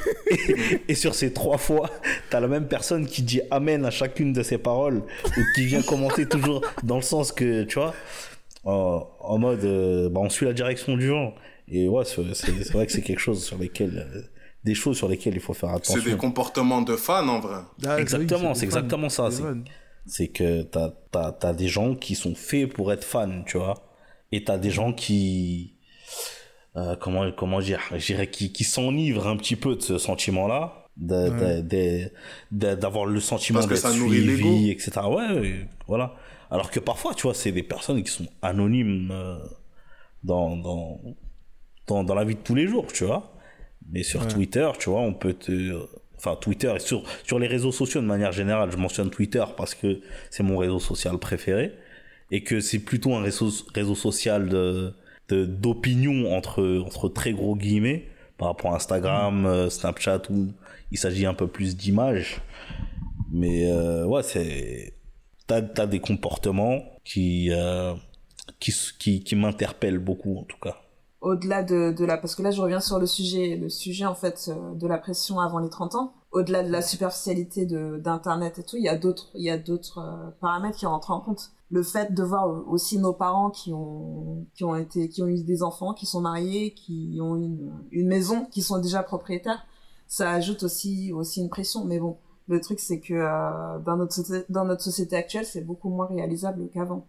[0.88, 1.90] Et sur ces trois fois,
[2.30, 5.82] t'as la même personne qui dit amen à chacune de ses paroles ou qui vient
[5.82, 7.94] commenter toujours dans le sens que, tu vois,
[8.64, 11.34] en, en mode, euh, bah, on suit la direction du vent.
[11.68, 12.22] Et ouais, c'est
[12.72, 14.22] vrai que c'est quelque chose sur lesquels, euh,
[14.64, 16.16] des choses sur lesquelles il faut faire C'est des attention.
[16.16, 17.58] comportements de fans, en vrai.
[17.86, 19.28] Ah, Exactement, c'est exactement ça.
[20.06, 23.74] C'est que t'as as, as, des gens qui sont faits pour être fans, tu vois.
[24.30, 25.75] Et t'as des gens qui.
[26.76, 30.84] Euh, comment, comment dire Je dirais qui, qui s'enivrent un petit peu de ce sentiment-là.
[32.50, 34.92] D'avoir le sentiment d'être suivi, etc.
[35.08, 36.14] Ouais, voilà.
[36.50, 39.36] Alors que parfois, tu vois, c'est des personnes qui sont anonymes euh,
[40.22, 41.00] dans, dans,
[41.86, 43.34] dans, dans, la vie de tous les jours, tu vois.
[43.90, 45.86] Mais sur Twitter, tu vois, on peut te
[46.16, 49.74] enfin Twitter et sur, sur les réseaux sociaux de manière générale, je mentionne Twitter parce
[49.74, 51.74] que c'est mon réseau social préféré
[52.30, 54.94] et que c'est plutôt un réseau, réseau social de,
[55.30, 58.08] d'opinion entre, entre très gros guillemets
[58.38, 60.48] par rapport à Instagram, euh, Snapchat où
[60.90, 62.42] il s'agit un peu plus d'images.
[63.30, 64.92] Mais euh, ouais, c'est.
[65.46, 67.94] T'as as des comportements qui, euh,
[68.58, 70.76] qui, qui, qui m'interpellent beaucoup en tout cas
[71.20, 74.14] au-delà de, de, la parce que là je reviens sur le sujet le sujet en
[74.14, 78.62] fait euh, de la pression avant les 30 ans au-delà de la superficialité d'internet et
[78.62, 81.50] tout il y a d'autres il y a d'autres euh, paramètres qui rentrent en compte
[81.70, 85.42] le fait de voir aussi nos parents qui ont qui ont été qui ont eu
[85.42, 89.66] des enfants qui sont mariés qui ont une une maison qui sont déjà propriétaires
[90.06, 91.84] ça ajoute aussi aussi une pression.
[91.84, 95.88] Mais bon le truc c'est que euh, dans notre dans notre société actuelle c'est beaucoup
[95.88, 97.06] moins réalisable qu'avant.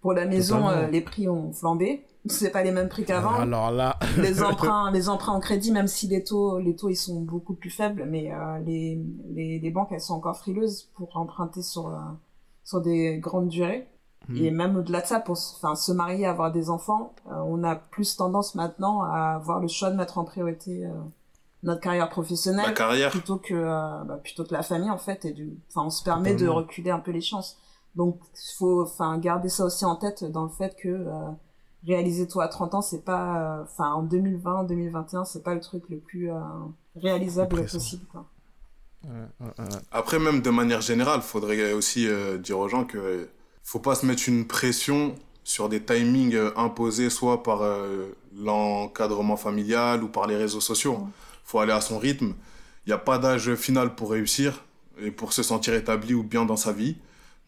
[0.00, 2.04] Pour la maison les prix ont flambé.
[2.28, 3.34] C'est pas les mêmes prix qu'avant.
[3.34, 6.96] Alors là, les emprunts, les emprunts en crédit, même si les taux, les taux ils
[6.96, 11.16] sont beaucoup plus faibles, mais euh, les, les, les banques elles sont encore frileuses pour
[11.16, 11.98] emprunter sur euh,
[12.64, 13.88] sur des grandes durées.
[14.34, 17.76] Et même au-delà de ça, pour enfin se marier, avoir des enfants, euh, on a
[17.76, 20.84] plus tendance maintenant à avoir le choix de mettre en priorité
[21.62, 23.10] notre carrière professionnelle carrière.
[23.10, 25.24] plutôt que bah, plutôt que la famille en fait.
[25.24, 27.56] Et du, enfin on se permet de reculer un peu les chances.
[27.94, 28.18] Donc
[28.58, 31.06] faut enfin garder ça aussi en tête dans le fait que
[31.86, 35.60] réaliser toi à 30 ans, c'est pas, euh, enfin, en 2020, 2021, c'est pas le
[35.60, 36.38] truc le plus euh,
[36.96, 38.26] réalisable possible, quoi.
[39.92, 43.28] Après, même de manière générale, faudrait aussi euh, dire aux gens que
[43.68, 47.62] faut pas se mettre une pression sur des timings imposés soit par
[48.36, 50.98] l'encadrement familial ou par les réseaux sociaux.
[51.00, 52.34] Il faut aller à son rythme.
[52.86, 54.64] Il n'y a pas d'âge final pour réussir
[55.00, 56.96] et pour se sentir établi ou bien dans sa vie.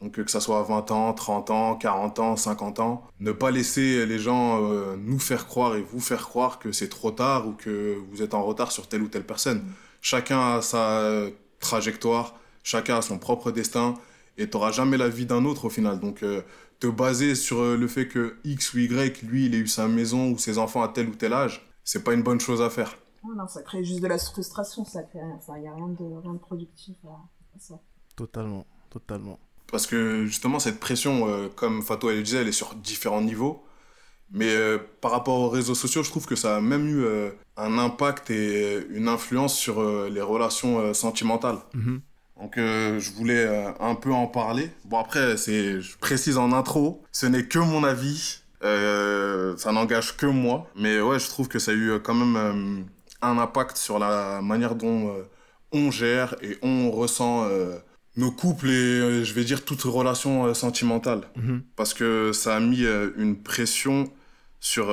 [0.01, 4.07] Donc que ça soit 20 ans, 30 ans, 40 ans, 50 ans, ne pas laisser
[4.07, 7.53] les gens euh, nous faire croire et vous faire croire que c'est trop tard ou
[7.53, 9.65] que vous êtes en retard sur telle ou telle personne.
[10.01, 11.11] Chacun a sa
[11.59, 13.95] trajectoire, chacun a son propre destin
[14.39, 16.01] et tu n'auras jamais la vie d'un autre au final.
[16.01, 16.43] Donc euh,
[16.81, 19.89] te baser sur euh, le fait que X ou Y, lui, il ait eu sa
[19.89, 22.71] maison ou ses enfants à tel ou tel âge, c'est pas une bonne chose à
[22.71, 22.97] faire.
[23.25, 26.33] non, ça crée juste de la frustration, ça crée il n'y a rien de, rien
[26.33, 27.81] de productif à ça.
[28.17, 29.39] Totalement, totalement.
[29.71, 33.65] Parce que justement, cette pression, euh, comme Fatou le disait, elle est sur différents niveaux.
[34.31, 37.31] Mais euh, par rapport aux réseaux sociaux, je trouve que ça a même eu euh,
[37.57, 41.59] un impact et une influence sur les relations sentimentales.
[41.75, 42.01] Mhm.
[42.41, 43.47] Donc je voulais
[43.81, 44.71] un peu en parler.
[44.85, 48.43] Bon après, c'est, je précise en intro, ce n'est que mon avis.
[48.63, 50.71] ça n'engage que moi.
[50.77, 52.87] Mais ouais, je trouve que ça a eu quand même
[53.23, 55.17] un impact sur la manière dont
[55.73, 57.49] on gère et on ressent
[58.19, 61.63] nos couples et euh, je vais dire toute relation euh, sentimentale mhm.
[61.77, 64.13] parce que ça a mis euh, une pression
[64.61, 64.91] sur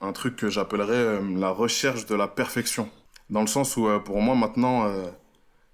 [0.00, 2.88] un truc que j'appellerais la recherche de la perfection
[3.30, 4.88] dans le sens où pour moi maintenant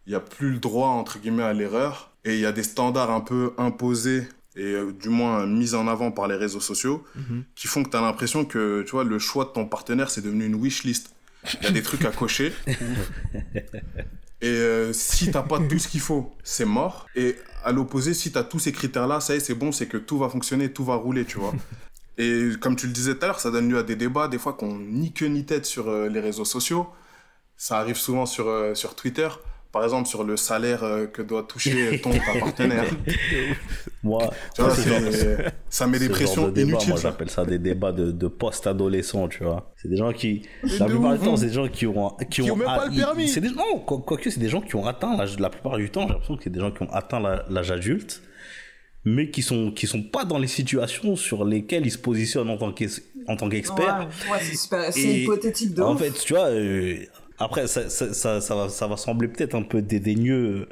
[0.07, 2.63] il n'y a plus le droit entre guillemets à l'erreur et il y a des
[2.63, 7.45] standards un peu imposés et du moins mis en avant par les réseaux sociaux mhm.
[7.55, 10.23] qui font que tu as l'impression que tu vois le choix de ton partenaire c'est
[10.23, 11.15] devenu une wish list
[11.61, 12.53] il y a des trucs à cocher
[14.43, 17.07] Et euh, si t'as pas tout ce qu'il faut, c'est mort.
[17.17, 19.97] Et à l'opposé, si t'as tous ces critères-là, ça y est, c'est bon, c'est que
[19.97, 21.55] tout va fonctionner, tout va rouler, tu vois.
[22.19, 24.39] Et comme tu le disais tout à l'heure, ça donne lieu à des débats, des
[24.39, 26.87] fois qu'on ni queue ni tête sur euh, les réseaux sociaux.
[27.57, 29.29] Ça arrive souvent sur, euh, sur Twitter
[29.77, 32.11] par exemple sur le salaire euh, que doit toucher ton
[32.41, 32.87] partenaire.
[34.03, 34.31] moi,
[35.69, 36.89] ça met des pressions inutiles.
[36.89, 39.71] Moi, j'appelle ça des débats de, de post-adolescents, tu vois.
[39.77, 42.57] C'est des gens qui, la plupart du temps, c'est des gens qui ont, qui, ont,
[42.57, 43.29] même pas le permis.
[43.29, 46.07] C'est des, non, quoique c'est des gens qui ont atteint l'âge, la plupart du temps,
[46.07, 48.23] j'ai l'impression que c'est des gens qui ont atteint l'âge adulte,
[49.05, 52.57] mais qui sont, qui sont pas dans les situations sur lesquelles ils se positionnent en
[52.57, 54.09] tant qu'experts.
[54.33, 56.97] Ouais, c'est hypothétique de En fait, tu vois, euh,
[57.39, 60.69] après, ça, ça, ça, ça, va, ça va sembler peut-être un peu dédaigneux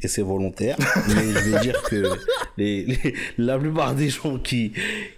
[0.00, 0.76] et c'est volontaire,
[1.08, 2.04] mais je vais dire que
[2.56, 2.86] les,
[3.36, 4.72] la plupart des gens qui,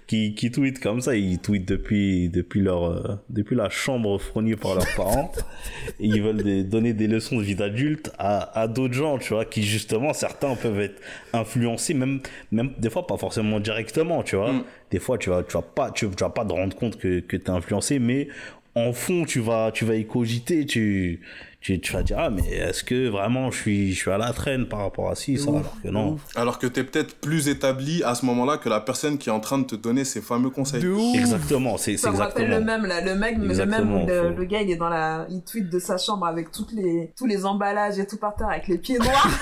[0.07, 4.57] qui, qui tweetent comme ça, ils tweetent depuis, depuis, leur, euh, depuis la chambre fournie
[4.57, 5.33] par leurs parents
[6.01, 9.45] et ils veulent donner des leçons de vie d'adulte à, à d'autres gens, tu vois,
[9.45, 11.01] qui justement, certains peuvent être
[11.35, 12.21] influencés, même,
[12.53, 14.53] même des fois pas forcément directement, tu vois.
[14.53, 14.65] Mm.
[14.91, 17.21] Des fois, tu vas, tu vas pas, tu, tu vas pas te rendre compte que,
[17.21, 18.29] que tu es influencé, mais
[18.77, 21.21] en fond, tu vas, tu vas y cogiter, tu,
[21.63, 24.35] tu, tu vas dire, ah, mais est-ce que vraiment je suis, je suis à la
[24.35, 26.13] traîne par rapport à ci, ça, ouf, alors que non.
[26.13, 26.21] ouf.
[26.37, 29.33] Alors que tu es peut-être plus établi à ce moment-là que la personne qui est
[29.33, 30.83] en train de te donner ces fameux conseils.
[30.83, 31.17] De ouf.
[31.17, 32.83] Exactement, c'est c'est Ça me rappelle le exactement.
[32.83, 35.71] même là, le mec, le même, Exactement, le, gars il est dans la, il tweet
[35.71, 38.77] de sa chambre avec toutes les, tous les emballages et tout par terre avec les
[38.77, 39.39] pieds noirs.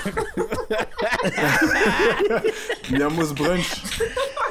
[2.89, 3.81] Miamos Brunch.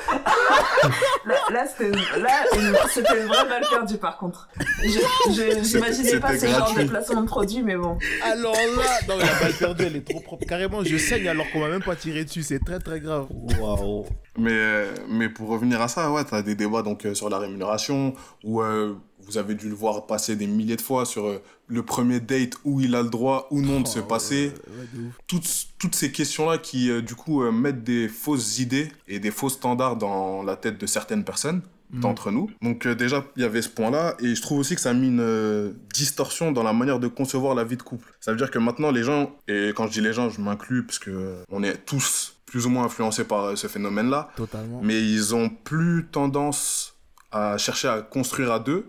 [1.27, 4.49] là, là, c'était, là, une- vraie balle perdue par contre.
[4.83, 4.89] Je,
[5.33, 7.99] je, j'imaginais pas ce genre de placement de produit, mais bon.
[8.23, 10.45] Alors là, non, la balle perdue, elle est trop propre.
[10.47, 12.43] Carrément, je saigne alors qu'on m'a même pas tiré dessus.
[12.43, 13.27] C'est très très grave.
[13.61, 14.07] Waouh.
[14.37, 17.31] Mais, euh, mais pour revenir à ça, ouais, tu as des débats donc, euh, sur
[17.31, 18.95] la rémunération, où euh,
[19.27, 22.53] vous avez dû le voir passer des milliers de fois sur euh, le premier date,
[22.65, 24.53] où il a le droit ou non de se Oh, passer.
[24.69, 25.15] ouais, ouais, de ouf.
[25.27, 29.31] Toutes, toutes ces questions-là qui, euh, du coup, euh, mettent des fausses idées et des
[29.31, 32.01] faux standards dans la tête de certaines personnes, Mhm.
[32.01, 32.51] d'entre nous.
[32.63, 34.95] Donc euh, déjà, il y avait ce point-là, et je trouve aussi que ça a
[34.95, 38.13] mis une distorsion dans la manière de concevoir la vie de couple.
[38.21, 40.85] Ça veut dire que maintenant, les gens, et quand je dis les gens, je m'inclus,
[40.85, 44.81] parce que on est tous plus ou moins influencés par ce phénomène-là, Totalement.
[44.83, 46.95] mais ils ont plus tendance
[47.33, 48.87] à chercher à construire à deux.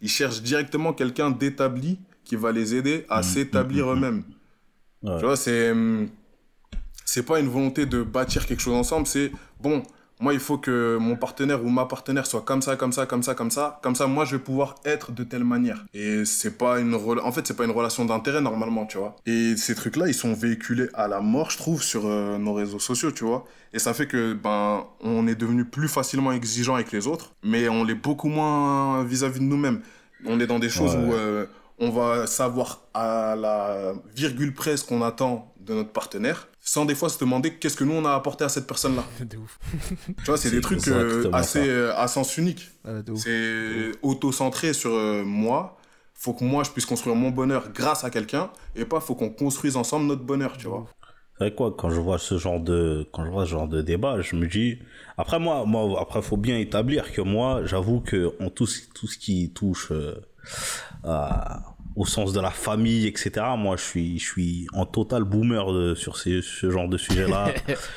[0.00, 3.96] Ils cherchent directement quelqu'un d'établi qui va les aider à Mhm, s'établir mhm, mhm.
[4.04, 4.22] eux-mêmes.
[5.02, 5.18] Ouais.
[5.18, 6.08] Tu vois, c'est hum,
[7.04, 9.82] c'est pas une volonté de bâtir quelque chose ensemble, c'est bon,
[10.20, 13.22] moi il faut que mon partenaire ou ma partenaire soit comme ça, comme ça, comme
[13.22, 15.86] ça, comme ça, comme ça moi je vais pouvoir être de telle manière.
[15.94, 19.16] Et c'est pas une en fait, c'est pas une relation d'intérêt normalement, tu vois.
[19.24, 22.80] Et ces trucs-là, ils sont véhiculés à la mort, je trouve, sur euh, nos réseaux
[22.80, 23.44] sociaux, tu vois.
[23.72, 27.68] Et ça fait que ben on est devenu plus facilement exigeant avec les autres, mais
[27.70, 29.80] on l'est beaucoup moins vis-à-vis de nous-mêmes.
[30.26, 31.04] On est dans des choses Ouais.
[31.04, 31.46] où euh,
[31.78, 36.94] on va savoir à la virgule près ce qu'on attend de notre partenaire, sans des
[36.94, 39.04] fois se demander qu'est-ce que nous on a apporté à cette personne-là.
[39.24, 39.58] De ouf.
[40.06, 42.70] Tu vois, c'est des trucs euh, assez euh, à sens unique.
[42.86, 43.20] Ouf.
[43.22, 45.76] C'est auto-centré sur euh, moi.
[46.14, 49.30] Faut que moi je puisse construire mon bonheur grâce à quelqu'un, et pas faut qu'on
[49.30, 50.86] construise ensemble notre bonheur, tu vois.
[51.38, 54.20] Vrai quoi, quand je vois ce genre de, quand je vois ce genre de débat,
[54.20, 54.78] je me dis,
[55.16, 59.06] après moi, moi, après faut bien établir que moi, j'avoue que en tout, ce- tout
[59.06, 60.14] ce qui touche euh,
[61.04, 61.62] à-
[61.96, 63.30] au sens de la famille, etc.
[63.58, 67.52] Moi, je suis, je suis en total boomer de- sur ces, ce genre de sujet-là.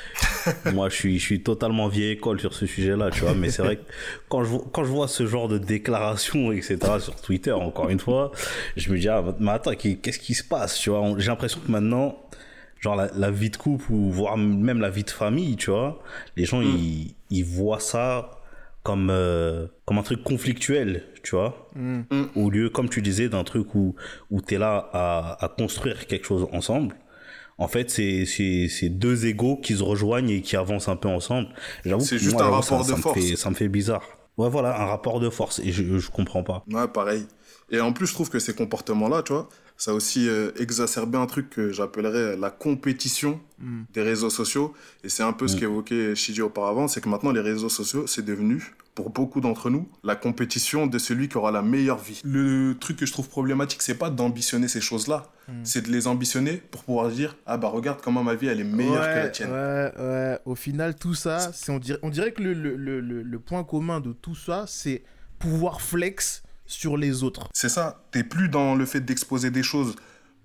[0.74, 3.36] moi, je suis, je suis totalement vieille école sur ce sujet-là, tu vois.
[3.36, 3.84] Mais c'est vrai que
[4.28, 6.78] quand je, quand je vois ce genre de déclaration, etc.
[7.00, 8.32] sur Twitter, encore une fois,
[8.76, 11.04] je me dis, ah, mais attends, qu'est-ce qui se passe, tu vois?
[11.20, 12.18] J'ai l'impression que maintenant,
[12.82, 16.02] genre la, la vie de couple ou voire même la vie de famille, tu vois,
[16.36, 18.32] les gens, ils, ils voient ça
[18.84, 21.70] comme, euh, comme un truc conflictuel, tu vois.
[21.76, 22.02] Mm.
[22.36, 23.96] Au lieu, comme tu disais, d'un truc où,
[24.32, 26.96] où tu es là à, à construire quelque chose ensemble.
[27.60, 31.10] En fait, c'est c'est- c'est deux égaux qui se rejoignent et qui avancent un peu
[31.10, 31.50] ensemble.
[31.86, 33.18] J'avoue C'est que juste moi, un rapport ça, de ça force.
[33.18, 34.04] Me fait, ça me fait bizarre.
[34.38, 35.60] Ouais, voilà, un rapport de force.
[35.60, 36.64] Et je, je comprends pas.
[36.72, 37.28] Ouais, pareil.
[37.70, 39.48] Et en plus, je trouve que ces comportements-là, tu vois,
[39.82, 43.82] ça a aussi euh, exacerbé un truc que j'appellerais la compétition Mm.
[43.94, 44.74] des réseaux sociaux.
[45.04, 45.60] Et c'est un peu ce Mm.
[45.60, 49.88] qu'évoquait Shiji auparavant, c'est que maintenant, les réseaux sociaux, c'est devenu, pour beaucoup d'entre nous,
[50.04, 52.22] la compétition de celui qui aura la meilleure vie.
[52.24, 55.52] Le truc que je trouve problématique, c'est pas d'ambitionner ces choses-là, Mm.
[55.64, 58.64] c'est de les ambitionner pour pouvoir dire, ah bah regarde comment ma vie, elle est
[58.64, 59.50] meilleure que la tienne.
[59.52, 60.40] Ouais, ouais.
[60.46, 63.40] Au final, tout ça, c'est on dirait, on dirait que le, le, le, le- le
[63.40, 65.02] point commun de tout ça, c'est
[65.40, 67.48] pouvoir flex sur les autres.
[67.54, 68.04] C'est ça.
[68.12, 69.96] T'es plus dans le fait d'exposer des choses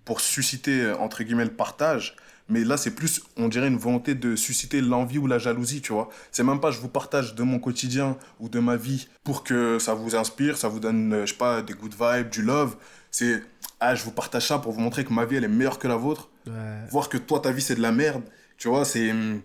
[0.05, 2.17] pour susciter, euh, entre guillemets, le partage.
[2.49, 5.93] Mais là, c'est plus, on dirait, une volonté de susciter l'envie ou la jalousie, tu
[5.93, 6.09] vois.
[6.31, 9.79] C'est même pas, je vous partage de mon quotidien ou de ma vie pour que
[9.81, 12.77] ça vous inspire, ça vous donne, euh, je sais pas, des good vibes, du love.
[13.11, 13.43] C'est,
[13.81, 15.89] ah, je vous partage ça pour vous montrer que ma vie, elle est meilleure que
[15.89, 16.29] la vôtre.
[16.47, 16.53] Ouais.
[16.91, 18.23] Voir que toi, ta vie, c'est de la merde.
[18.59, 19.41] Tu vois, c'est, hum,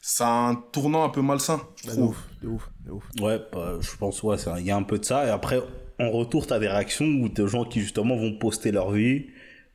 [0.00, 2.08] c'est un tournant un peu malsain, je De trouve.
[2.10, 3.04] ouf, de ouf, de ouf.
[3.20, 5.26] Ouais, bah, je pense, ouais, ça- il y a un peu de ça.
[5.26, 5.62] Et après,
[5.98, 9.26] en retour, t'as des réactions où des gens qui, justement, vont poster leur vie,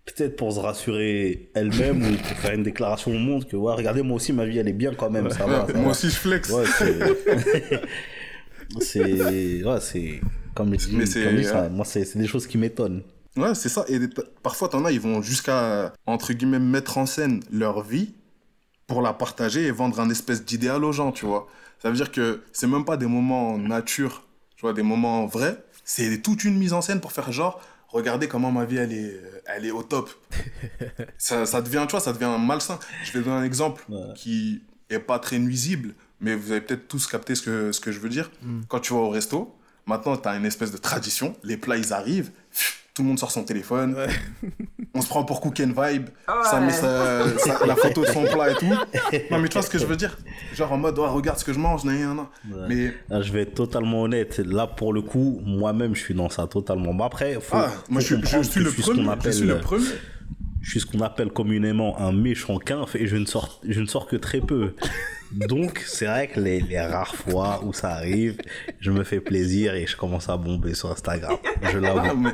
[0.05, 4.01] peut-être pour se rassurer elles-mêmes ou pour faire une déclaration au monde que, ouais, regardez,
[4.01, 5.67] moi aussi, ma vie, elle est bien quand même, ça va.
[5.67, 5.89] ça Moi va.
[5.91, 6.49] aussi, je flex.
[6.49, 6.99] Ouais, c'est.
[8.75, 10.21] Ouais, c'est.
[10.53, 13.03] Comme je dis, Mais comme dis, ça, moi, c'est des choses qui m'étonnent.
[13.35, 13.85] Ouais, c'est ça.
[13.87, 13.99] Et
[14.41, 18.13] parfois, t'en as, ils vont jusqu'à, entre guillemets, mettre en scène leur vie
[18.87, 21.47] pour la partager et vendre un espèce d'idéal aux gens, tu vois.
[21.81, 24.23] Ça veut dire que c'est même pas des moments en nature,
[24.55, 25.63] tu vois, des moments vrais.
[25.89, 29.21] C'est toute une mise en scène pour faire genre, regardez comment ma vie, elle est,
[29.45, 30.09] elle est au top.
[31.17, 32.77] ça, ça devient, tu vois, ça devient malsain.
[33.05, 34.13] Je vais donner un exemple Ouais.
[34.15, 37.93] qui est pas très nuisible, mais vous avez peut-être tous capté ce que, ce que
[37.93, 38.29] je veux dire.
[38.41, 38.63] Mm.
[38.67, 41.35] Quand tu vas au resto, maintenant, tu as une espèce de tradition.
[41.43, 42.31] Les plats, ils arrivent.
[42.97, 44.07] Tout le monde sort son téléphone, Ouais.
[44.95, 46.33] on se prend pour cook and vibe, Ouais.
[46.49, 48.65] ça met sa- sa- la photo de son plat et tout.
[49.29, 50.17] Non mais tu vois ce que je veux dire?
[50.55, 52.25] Genre en mode, oh, regarde ce que je mange, nan, nan, nan.
[52.51, 52.65] Ouais.
[52.67, 54.39] Mais Là, je vais être totalement honnête.
[54.39, 56.91] Là, pour le coup, moi-même, je suis dans ça totalement.
[56.93, 59.45] Mais après, faut, ah, moi je, suis- je le je suis premier, je appelle, suis
[59.45, 59.85] le premier.
[60.61, 63.85] je suis ce qu'on appelle communément un méchant quinf et je ne sors, je ne
[63.85, 64.73] sors que très peu.
[65.31, 68.37] Donc, c'est vrai que les, les rares fois où ça arrive,
[68.79, 71.35] je me fais plaisir et je commence à bomber sur Instagram.
[71.61, 72.29] Je Ah, l'avoue.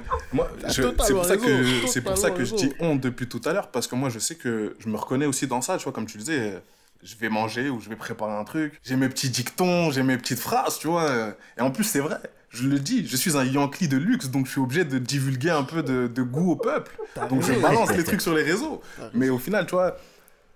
[0.71, 3.53] totalement c'est pour ça que c'est pour ça que je dis honte depuis tout à
[3.53, 5.93] l'heure parce que moi je sais que je me reconnais aussi dans ça, tu vois
[5.93, 6.59] comme tu disais, euh,
[7.03, 10.17] je vais manger ou je vais préparer un truc, j'ai mes petits dictons, j'ai mes
[10.17, 11.33] petites phrases, tu vois.
[11.57, 12.17] Et en plus c'est vrai,
[12.49, 15.49] je le dis, je suis un Yankee de luxe donc je suis obligé de divulguer
[15.49, 16.95] un peu de, de goût au peuple.
[17.29, 18.81] Donc je balance les trucs sur les réseaux.
[19.13, 19.97] Mais au final, tu vois,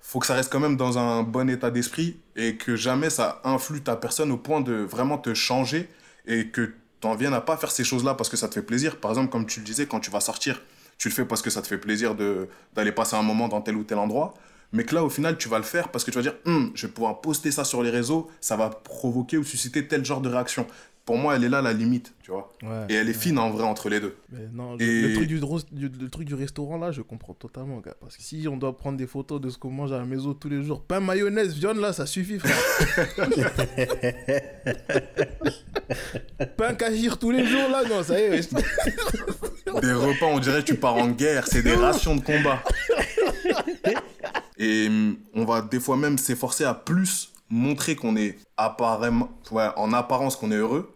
[0.07, 3.41] faut que ça reste quand même dans un bon état d'esprit et que jamais ça
[3.43, 5.89] influe ta personne au point de vraiment te changer
[6.25, 9.01] et que t'en viennes à pas faire ces choses-là parce que ça te fait plaisir.
[9.01, 10.61] Par exemple, comme tu le disais, quand tu vas sortir,
[10.97, 12.15] tu le fais parce que ça te fait plaisir
[12.73, 14.33] d'aller passer un moment dans tel ou tel endroit.
[14.71, 16.71] Mais que là, au final, tu vas le faire parce que tu vas dire, Hum,
[16.73, 20.21] je vais pouvoir poster ça sur les réseaux, ça va provoquer ou susciter tel genre
[20.21, 20.65] de réaction.
[21.07, 22.51] Pour moi, elle est là la limite, tu vois.
[22.61, 22.85] Ouais.
[22.89, 24.17] Et elle est fine en vrai entre les deux.
[24.29, 27.79] Mais non, le, Et- le truc du, le truc du restaurant là, je comprends totalement,
[27.79, 27.95] gars.
[28.01, 30.33] Parce que si on doit prendre des photos de ce qu'on mange à la maison
[30.33, 32.57] tous les jours, pain, mayonnaise, viande là, ça suffit, frère.
[36.57, 38.53] pain cachir tous les jours là, non, ça y est.
[39.81, 42.61] Des repas, on dirait tu pars en guerre, c'est des rations de combat.
[44.57, 44.89] Et
[45.33, 50.35] on va des fois même s'efforcer à plus montrer qu'on est apparemment, ouais, en apparence
[50.35, 50.91] qu'on est heureux,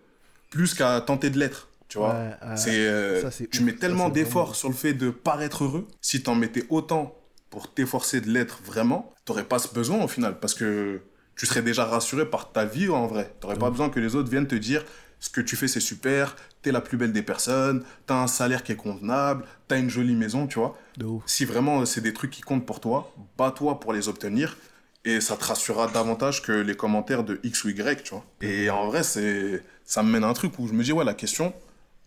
[0.52, 2.14] plus qu'à tenter de l'être, tu vois.
[2.14, 2.58] Ouais, ouais.
[2.58, 5.88] c'est, euh, Ça, c'est tu mets tellement d'efforts sur le fait de paraître heureux.
[6.02, 7.16] Si t'en mettais autant
[7.50, 11.02] pour t'efforcer de l'être vraiment, t'aurais pas ce besoin au final, parce que
[11.36, 13.34] tu serais déjà rassuré par ta vie en vrai.
[13.40, 14.86] T'aurais pas besoin que les autres viennent te dire
[15.20, 18.64] ce que tu fais c'est super, t'es la plus belle des personnes, t'as un salaire
[18.64, 20.78] qui est convenable, t'as une jolie maison, tu vois.
[20.98, 21.24] De ouf.
[21.28, 24.58] Si vraiment c'est des trucs qui comptent pour toi, bats-toi pour les obtenir
[25.06, 28.26] et ça te rassurera davantage que les commentaires de X ou Y, tu vois.
[28.42, 31.06] Et en vrai, c'est ça me mène à un truc où je me dis ouais,
[31.06, 31.54] la question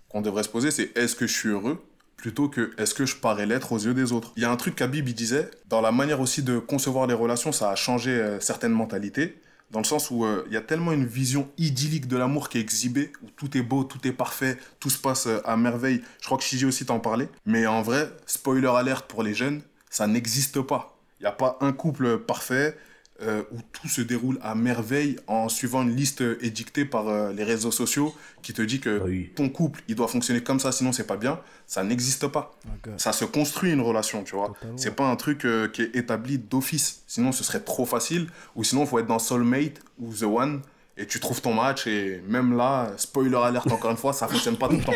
[0.09, 1.83] qu'on devrait se poser c'est est-ce que je suis heureux
[2.17, 4.33] plutôt que est-ce que je parais l'être aux yeux des autres?
[4.37, 7.53] Il y a un truc qu'Abib disait dans la manière aussi de concevoir les relations,
[7.53, 9.37] ça a changé euh, certaines mentalités
[9.75, 12.59] dans le sens où euh, il y a tellement une vision idyllique de l'amour qui
[12.59, 16.01] est exhibée, où tout est beau, tout est parfait, tout se passe euh, à merveille.
[16.21, 17.29] Je crois que Shiji aussi t'en parlait.
[17.45, 20.97] Mais en vrai, spoiler alerte pour les jeunes, ça n'existe pas.
[21.19, 22.77] Il n'y a pas un couple parfait
[23.25, 27.45] euh, où tout se déroule à merveille en suivant une liste édictée par euh, les
[27.45, 29.31] réseaux sociaux qui te dit que Oui.
[29.35, 31.41] ton couple, il doit fonctionner comme ça, sinon c'est pas bien.
[31.67, 32.55] Ça n'existe pas.
[32.67, 32.93] Ok.
[32.99, 34.53] Ça se construit une relation, tu vois.
[34.77, 37.03] C'est pas un truc euh, qui est établi d'office.
[37.07, 38.29] Sinon, ce serait trop facile.
[38.55, 40.61] Ou sinon, faut être dans Soulmate ou The One.
[40.97, 41.87] Et tu trouves ton match.
[41.87, 44.93] Et même là, spoiler alerte encore une fois, ça fonctionne pas tout le temps.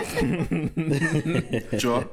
[1.79, 2.05] tu vois?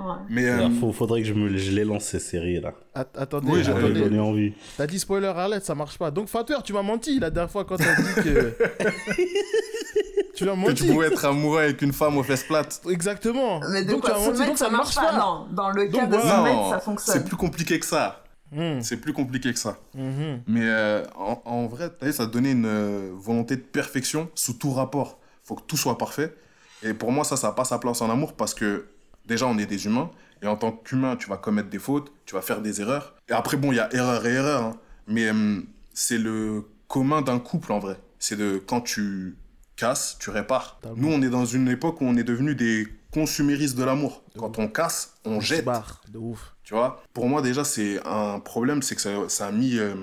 [0.00, 0.14] Ouais.
[0.30, 2.72] Mais Il euh, faut, faudrait que je, me, je les lance ces séries là.
[2.94, 4.00] At- attendez, Oui, attendez.
[4.00, 4.54] donner envie.
[4.78, 6.10] T'as dit spoiler alert, ça marche pas.
[6.10, 8.54] Donc Fatouer, tu m'as menti la dernière fois quand t'as dit que.
[10.34, 10.74] tu m'as que menti.
[10.74, 12.80] tu pouvais être amoureux avec une femme aux fesses plates.
[12.88, 13.60] Exactement.
[13.70, 15.12] Mais de donc tu as menti, donc ça ne marche pas.
[15.12, 16.30] Non, dans le cas Donc de voilà.
[16.36, 17.24] Soulmate, Non, ça c'est fonctionne.
[17.24, 18.24] plus compliqué que ça.
[18.52, 19.76] Hmm, C'est plus compliqué que ça.
[19.94, 20.42] mhm.
[20.48, 25.18] Mais euh, en, en vrai, ça donnait une euh, volonté de perfection sous tout rapport.
[25.44, 26.34] faut que tout soit parfait.
[26.82, 28.86] Et pour moi, ça, ça n'a pas sa place en amour parce que
[29.26, 30.10] déjà, on est des humains.
[30.42, 33.14] Et en tant qu'humain, tu vas commettre des fautes, tu vas faire des erreurs.
[33.28, 34.62] Et après, bon, il y a erreur et erreur.
[34.64, 34.76] hein.
[35.06, 35.60] Mais euh,
[35.92, 37.98] c'est le commun d'un couple en vrai.
[38.18, 39.36] C'est de quand tu
[39.76, 40.80] casses, tu répares.
[40.96, 44.22] Nous, on est dans une époque où on est devenus des consuméristes de l'amour.
[44.38, 45.64] Quand on casse, on On jette.
[45.64, 46.54] barre, de ouf.
[46.62, 49.94] Tu vois, pour moi déjà c'est un problème, c'est que ça, ça a mis euh,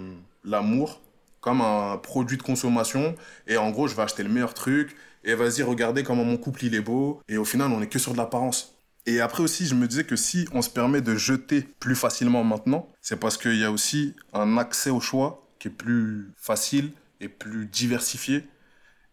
[0.44, 1.00] l'amour
[1.40, 3.16] comme un produit de consommation
[3.48, 6.66] et en gros je vais acheter le meilleur truc et vas-y regardez comment mon couple
[6.66, 8.77] il est beau et au final on est que sur de l'apparence.
[9.08, 12.44] Et après aussi je me disais que si on se permet de jeter plus facilement
[12.44, 16.92] maintenant, c'est parce qu'il y a aussi un accès au choix qui est plus facile
[17.20, 18.46] et plus diversifié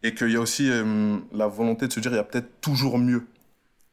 [0.03, 2.61] et qu'il y a aussi euh, la volonté de se dire il y a peut-être
[2.61, 3.27] toujours mieux.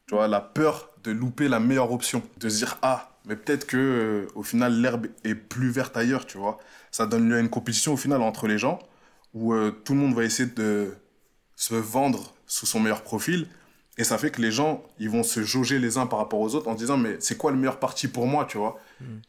[0.08, 2.22] Tu vois, la peur de louper la meilleure option.
[2.38, 6.26] De se dire, ah, mais peut-être que euh, au final, l'herbe est plus verte ailleurs,
[6.26, 6.60] tu vois.
[6.92, 8.80] Ça donne lieu à une compétition au final entre les gens
[9.34, 10.94] où euh, tout le monde va essayer de
[11.56, 13.48] se vendre sous son meilleur profil.
[13.98, 16.56] Et ça fait que les gens, ils vont se jauger les uns par rapport aux
[16.56, 18.80] autres en se disant, mais c'est quoi le meilleur parti pour moi, tu vois?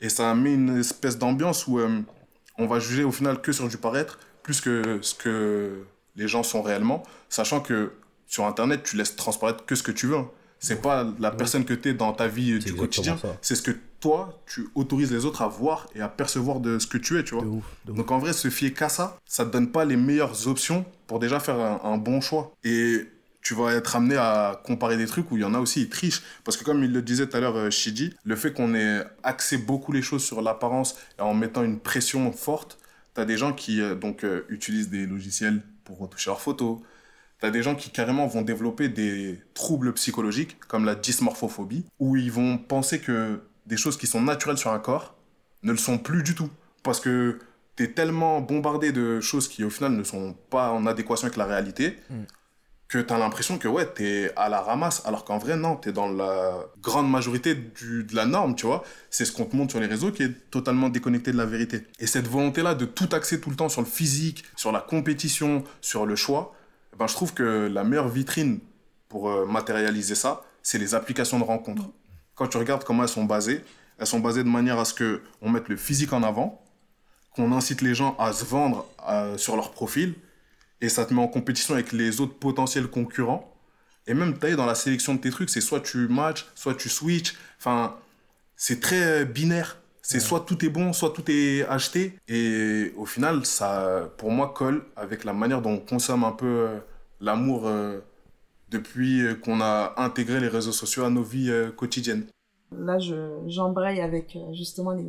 [0.00, 2.00] Et ça met une espèce d'ambiance où euh,
[2.58, 5.84] on va juger au final que sur du paraître, plus que ce que
[6.16, 7.92] les gens sont réellement, sachant que
[8.26, 10.16] sur Internet, tu laisses transparaître que ce que tu veux.
[10.16, 10.30] hein.
[10.58, 13.62] C'est pas la personne que tu es dans ta vie euh, du quotidien, c'est ce
[13.62, 17.18] que toi, tu autorises les autres à voir et à percevoir de ce que tu
[17.18, 17.42] es, tu vois.
[17.42, 17.64] De ouf.
[17.84, 17.96] De ouf.
[17.98, 21.18] Donc en vrai, se fier qu'à ça, ça te donne pas les meilleures options pour
[21.18, 22.52] déjà faire un, un bon choix.
[22.62, 23.06] Et
[23.42, 25.88] tu vas être amené à comparer des trucs où il y en a aussi, ils
[25.88, 26.22] trichent.
[26.44, 29.02] Parce que comme il le disait tout à l'heure, euh, Shiji, le fait qu'on ait
[29.24, 32.78] axé beaucoup les choses sur l'apparence en mettant une pression forte,
[33.14, 36.78] t'as des gens qui euh, donc euh, utilisent des logiciels pour retoucher leurs photos.
[37.40, 42.30] T'as des gens qui carrément vont développer des troubles psychologiques, comme la dysmorphophobie, où ils
[42.30, 45.16] vont penser que des choses qui sont naturelles sur un corps
[45.64, 46.50] ne le sont plus du tout.
[46.84, 47.40] Parce que
[47.74, 51.46] t'es tellement bombardé de choses qui au final ne sont pas en adéquation avec la
[51.46, 52.22] réalité, Mm.
[52.92, 56.10] Que t'as l'impression que ouais, t'es à la ramasse, alors qu'en vrai, non, t'es dans
[56.10, 58.84] la grande majorité du, de la norme, tu vois.
[59.08, 61.86] C'est ce qu'on te montre sur les réseaux qui est totalement déconnecté de la vérité.
[62.00, 65.64] Et cette volonté-là de tout axer tout le temps sur le physique, sur la compétition,
[65.80, 66.54] sur le choix,
[66.98, 68.60] ben, je trouve que la meilleure vitrine
[69.08, 71.88] pour euh, matérialiser ça, c'est les applications de rencontres.
[72.34, 73.64] Quand tu regardes comment elles sont basées,
[73.96, 76.62] elles sont basées de manière à ce que on mette le physique en avant,
[77.34, 80.14] qu'on incite les gens à se vendre euh, sur leur profil,
[80.82, 83.48] et ça te met en compétition avec les autres potentiels concurrents.
[84.06, 86.88] Et même, tu dans la sélection de tes trucs, c'est soit tu matches, soit tu
[86.88, 87.34] switches.
[87.58, 87.96] Enfin,
[88.56, 89.78] c'est très euh, binaire.
[90.04, 92.18] C'est soit tout est bon, soit tout est acheté.
[92.26, 96.46] Et au final, ça, pour moi, colle avec la manière dont on consomme un peu
[96.46, 96.78] euh,
[97.20, 98.00] l'amour euh,
[98.68, 102.26] depuis qu'on a intégré les réseaux sociaux à nos vies euh, quotidiennes.
[102.76, 103.14] Là, je,
[103.46, 105.06] j'embraye avec justement les,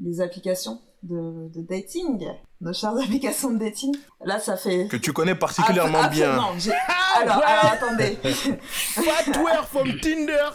[0.00, 2.26] les applications de, de dating,
[2.60, 3.94] nos chères applications de dating.
[4.24, 4.88] Là, ça fait...
[4.88, 6.38] Que tu connais particulièrement Ah, bien.
[6.58, 6.72] j'ai-
[7.20, 7.44] Alors, ouais.
[7.44, 8.18] alors, attendez.
[8.62, 10.48] Fatware from Tinder.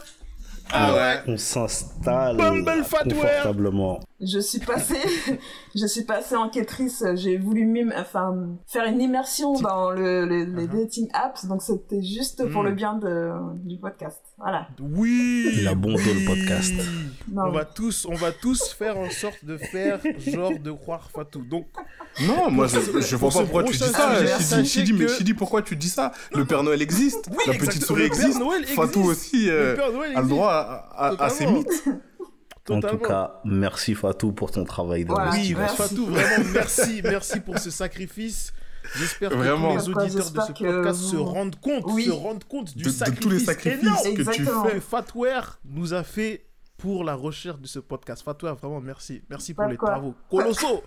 [0.71, 1.19] Ah ouais.
[1.27, 3.15] On s'installe Bumble Fatware.
[3.43, 3.99] confortablement.
[4.21, 4.99] Je suis passée,
[5.75, 7.05] je suis passée enquêtrice.
[7.15, 8.35] J'ai voulu mime, enfin,
[8.67, 10.81] faire une immersion dans le, le- les Uh-huh.
[10.83, 11.45] dating apps.
[11.45, 12.65] Donc, c'était juste pour Mm.
[12.65, 13.31] le bien de,
[13.63, 14.19] du podcast.
[14.37, 14.67] Voilà.
[14.81, 15.61] Oui.
[15.63, 16.25] La bonté, le oui.
[16.25, 16.73] podcast.
[17.31, 21.09] Non, On va tous, on va tous faire en sorte de faire genre de croire
[21.11, 21.43] Fatou.
[21.49, 21.67] Donc,
[22.27, 24.17] Non, moi je, je vois pas pourquoi tu dis ça.
[24.25, 27.83] Shidi, sachez Shidi, mais pourquoi tu dis ça Le Père Noël existe, Oui, la petite
[27.85, 28.41] souris le existe,
[28.75, 31.45] Fatou aussi euh, le Père Noël a le droit à, à- à ses
[32.65, 32.87] Totalement.
[32.87, 35.31] En tout cas, merci Fatou pour ton travail de Voilà.
[35.31, 35.75] Oui, merci.
[35.77, 38.53] Fatou, vraiment merci, merci pour ce sacrifice.
[38.97, 39.75] J'espère que Vraiment.
[39.77, 42.05] tous les auditeurs de ce podcast se rendent compte, Oui.
[42.05, 44.79] se rendent compte du De, de sacrifice tous les sacrifices énorme que tu fais.
[44.79, 46.45] Fatware nous a fait
[46.77, 48.23] pour la recherche de ce podcast.
[48.23, 49.21] Fatware, vraiment merci.
[49.29, 50.83] Merci pour Pas les travaux colossaux.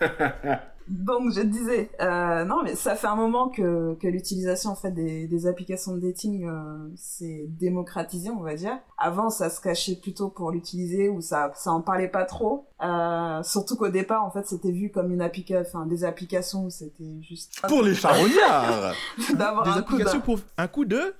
[0.88, 4.92] Donc je disais, euh, non mais ça fait un moment que, que l'utilisation en fait
[4.92, 8.78] des, des applications de dating euh, s'est démocratisée, on va dire.
[8.98, 12.66] Avant ça se cachait plutôt pour l'utiliser ou ça ça en parlait pas trop.
[12.84, 16.70] Euh, surtout qu'au départ en fait c'était vu comme une application, enfin des applications où
[16.70, 18.94] c'était juste Pour les charognards
[19.34, 21.14] d'avoir Des un coup applications d'un- pour un coup de...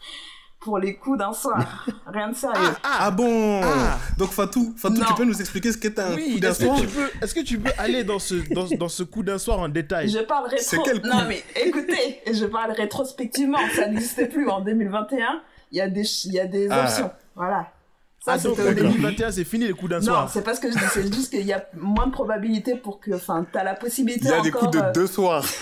[0.66, 2.70] pour les coups d'un soir, rien de sérieux.
[2.82, 3.98] Ah bon Ah.
[4.18, 5.06] Donc Fatou, Fatou Non.
[5.06, 6.76] tu peux nous expliquer ce qu'est un oui, coup d'un est-ce soir
[7.22, 10.08] est-ce que tu peux aller dans ce, dans, dans ce coup d'un soir en détail?
[10.08, 10.64] Je parle rétro.
[10.68, 11.06] C'est quel coup?
[11.06, 15.40] non mais écoutez, je parle rétrospectivement, ça n'existait plus en 2021.
[15.70, 16.82] Il y a des il y a des Ah.
[16.84, 17.68] options, voilà.
[18.24, 18.88] Ça Ah donc c'était au en début.
[18.88, 20.30] 2021 c'est fini les coups d'un Non, soir.
[20.32, 22.98] c'est pas ce que je dis, c'est juste qu'il y a moins de probabilité pour
[22.98, 24.42] que, enfin, t'as la possibilité Il y a encore.
[24.44, 25.44] des coups de euh, deux soirs.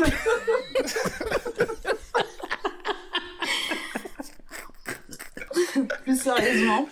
[6.04, 6.86] plus sérieusement.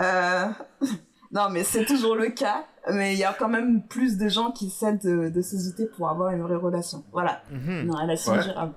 [0.00, 0.46] Euh,
[1.34, 2.66] Non, mais c'est toujours le cas.
[2.92, 5.86] Mais il y a quand même plus de gens qui cèdent de, de ces outils
[5.96, 7.04] pour avoir une vraie relation.
[7.10, 7.84] Voilà, Mhm.
[7.84, 8.42] une relation Ouais.
[8.42, 8.74] durable.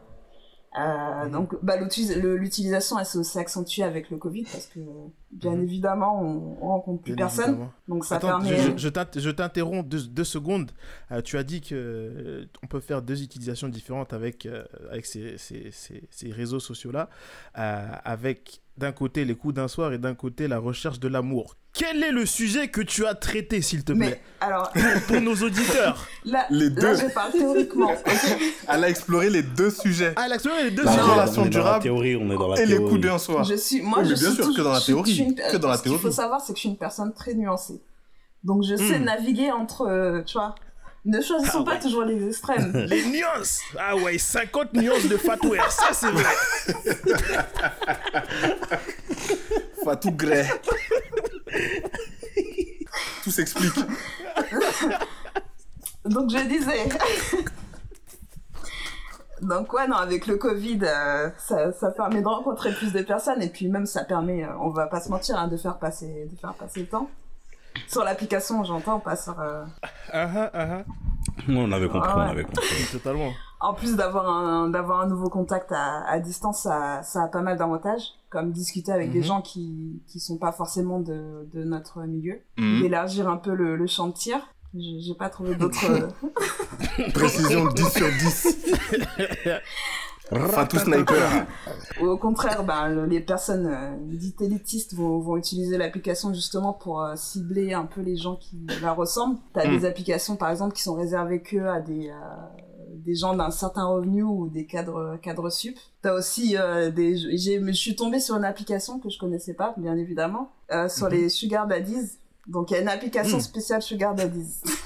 [0.79, 4.79] Euh, donc, bah, l'utilisation, elle s'est accentuée avec le Covid parce que,
[5.31, 5.63] bien Mhm.
[5.63, 7.45] évidemment, on, on rencontre plus Bien personne.
[7.49, 7.71] évidemment.
[7.89, 8.55] Donc, ça Attends, permet.
[8.57, 10.71] je, je t'int- je t'interromps deux, deux secondes.
[11.11, 14.47] Euh, tu as dit que euh, on peut faire deux utilisations différentes avec,
[14.91, 17.09] avec ces, ces- ces- ces réseaux sociaux-là.
[17.53, 21.55] Avec d'un côté les coups d'un soir et d'un côté la recherche de l'amour.
[21.73, 24.19] Quel est le sujet que tu as traité, s'il te plaît?
[24.19, 24.71] Mais alors,
[25.07, 26.07] Pour nos auditeurs.
[26.25, 26.95] Les là, deux.
[26.95, 27.91] je parle théoriquement.
[28.69, 30.13] Elle a exploré les deux sujets.
[30.15, 31.03] Ah, l'action les deux La sujets.
[31.03, 31.13] Non.
[31.13, 33.43] relation la durable théorie, on est dans la et les coups d'un soir.
[33.43, 35.23] Je suis, moi, Oui, je mais bien suis sûr, que dans la théorie, je suis
[35.23, 37.33] une- que dans la Ce qu'il faut savoir, c'est que je suis une personne très
[37.33, 37.81] nuancée.
[38.43, 39.03] Donc, je sais Hmm.
[39.05, 40.55] naviguer entre, euh, tu vois,
[41.05, 41.79] ne choisissons Ah pas ouais.
[41.79, 42.71] toujours les extrêmes.
[42.89, 43.59] Les nuances.
[43.77, 45.71] Ah ouais, 50 nuances de fatware.
[45.71, 46.23] Ça, c'est vrai.
[49.83, 50.47] Fatou Gray.
[53.23, 53.73] Tout s'explique.
[56.05, 56.89] Donc, je disais.
[59.41, 63.41] Donc, ouais, non, avec le Covid, euh, ça, ça permet de rencontrer plus de personnes
[63.41, 66.27] et puis même, ça permet, euh, on va pas se mentir, hein, de faire passer,
[66.31, 67.09] de faire passer le temps.
[67.87, 69.39] Sur l'application, j'entends, pas sur.
[69.39, 69.63] euh,
[70.11, 70.83] Ah ah ah ah.
[71.49, 72.23] On avait compris, Ah ouais.
[72.27, 72.85] on avait compris.
[72.91, 73.31] Totalement.
[73.59, 77.41] En plus d'avoir un, d'avoir un nouveau contact à, à distance, ça, ça a pas
[77.41, 79.25] mal d'avantages, comme discuter avec des Mhm.
[79.25, 82.81] gens qui, qui sont pas forcément de, de notre milieu, Mhm.
[82.81, 84.37] d'élargir un peu le, le champ de tir.
[84.77, 85.85] J'ai j'ai pas trouvé d'autres.
[85.89, 86.09] euh,
[87.13, 88.75] Précision 10 sur 10.
[90.31, 91.45] Fatou Sniper.
[92.01, 96.73] Ou au contraire, bah, le- les personnes euh, dites élitistes vont, vont utiliser l'application justement
[96.73, 99.37] pour euh, cibler un peu les gens qui la ressemblent.
[99.53, 99.77] T'as Mm.
[99.79, 102.13] des applications par exemple qui sont réservées que à des euh,
[102.95, 105.77] des gens d'un certain revenu ou des cadres cadres sup.
[106.01, 109.75] T'as aussi euh, des j'ai je suis tombée sur une application que je connaissais pas
[109.77, 111.13] bien évidemment euh, sur Mhm.
[111.13, 112.17] les sugar daddies.
[112.47, 113.41] Donc il y a une application Mm.
[113.41, 114.61] spéciale sugar daddies.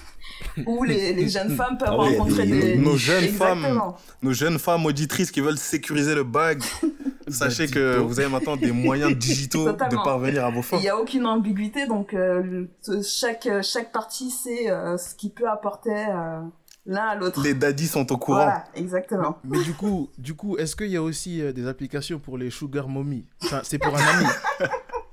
[0.66, 3.82] où les, les jeunes femmes peuvent Ah ouais, rencontrer des- des nos jeunes femmes.
[4.22, 6.62] Nos jeunes femmes auditrices qui veulent sécuriser le bag,
[7.28, 10.80] sachez que vous avez maintenant des moyens digitaux de parvenir à vos Il fins.
[10.80, 12.66] n'y a aucune ambiguïté, donc euh,
[13.04, 16.40] chaque, chaque partie sait euh, ce qui peut apporter euh,
[16.86, 17.42] l'un à l'autre.
[17.44, 18.38] Les daddies sont au courant.
[18.44, 19.38] Voilà, exactement.
[19.44, 22.50] Mais du coup, du coup, est-ce qu'il y a aussi euh, des applications pour les
[22.50, 23.26] sugar mommy?
[23.44, 24.26] Enfin, c'est pour un ami.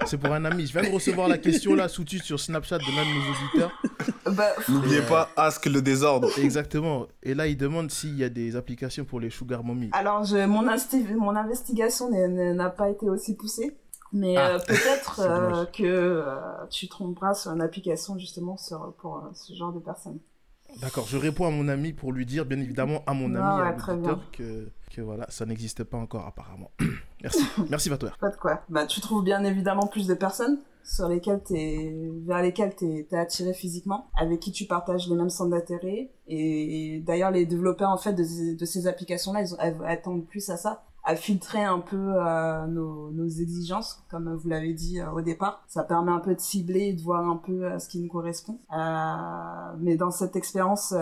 [0.06, 0.66] C'est pour un ami.
[0.66, 3.82] Je viens de recevoir la question là sous-titre sur Snapchat de l'un de nos auditeurs.
[4.32, 6.28] Bah, N'oubliez pas, ask le désordre.
[6.38, 7.06] Exactement.
[7.22, 9.90] Et là, il demande s'il y a des applications pour les sugar mommy.
[9.92, 13.76] alors, je, mon, insti- mon investigation n'a pas été aussi poussée.
[14.12, 14.50] Mais Ah.
[14.54, 16.24] euh, peut-être euh, que euh,
[16.70, 20.18] tu tromperas sur une application justement sur, pour euh, ce genre de personnes.
[20.80, 23.56] D'accord, je réponds à mon ami pour lui dire, bien évidemment, à mon ami, Ah
[23.62, 23.94] ouais, à très
[24.32, 26.70] que, que voilà, ça n'existe pas encore apparemment.
[27.22, 27.44] Merci.
[27.70, 28.10] Merci, Vatouer.
[28.20, 28.62] Pas de quoi.
[28.68, 31.92] Bah, tu trouves bien évidemment plus de personnes sur lesquelles t'es,
[32.26, 36.10] vers lesquelles t'es, t'es attiré physiquement, avec qui tu partages les mêmes centres d'intérêt.
[36.28, 40.48] Et, d'ailleurs, les développeurs, en fait, de, ces- de ces applications-là, ils, elles attendent plus
[40.48, 45.10] à ça, à filtrer un peu euh, nos, nos exigences, comme vous l'avez dit euh,
[45.10, 45.64] au départ.
[45.66, 48.08] Ça permet un peu de cibler et de voir un peu euh, ce qui nous
[48.08, 48.58] correspond.
[48.72, 50.94] Euh, mais dans cette expérience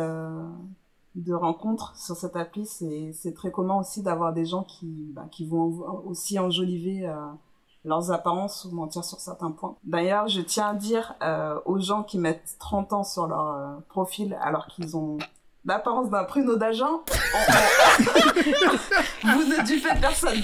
[1.15, 5.47] de rencontre sur cette appli, c'est très commun aussi d'avoir des gens qui, bah, qui
[5.47, 7.15] vont aussi enjoliver euh,
[7.85, 9.77] leurs apparences ou mentir sur certains points.
[9.85, 13.77] D'ailleurs, je tiens à dire euh, aux gens qui mettent 30 ans sur leur euh,
[13.89, 15.19] profil alors qu'ils ont
[15.65, 17.03] l'apparence d'un pruneau d'agent,
[19.23, 20.43] vous ne dupez personne.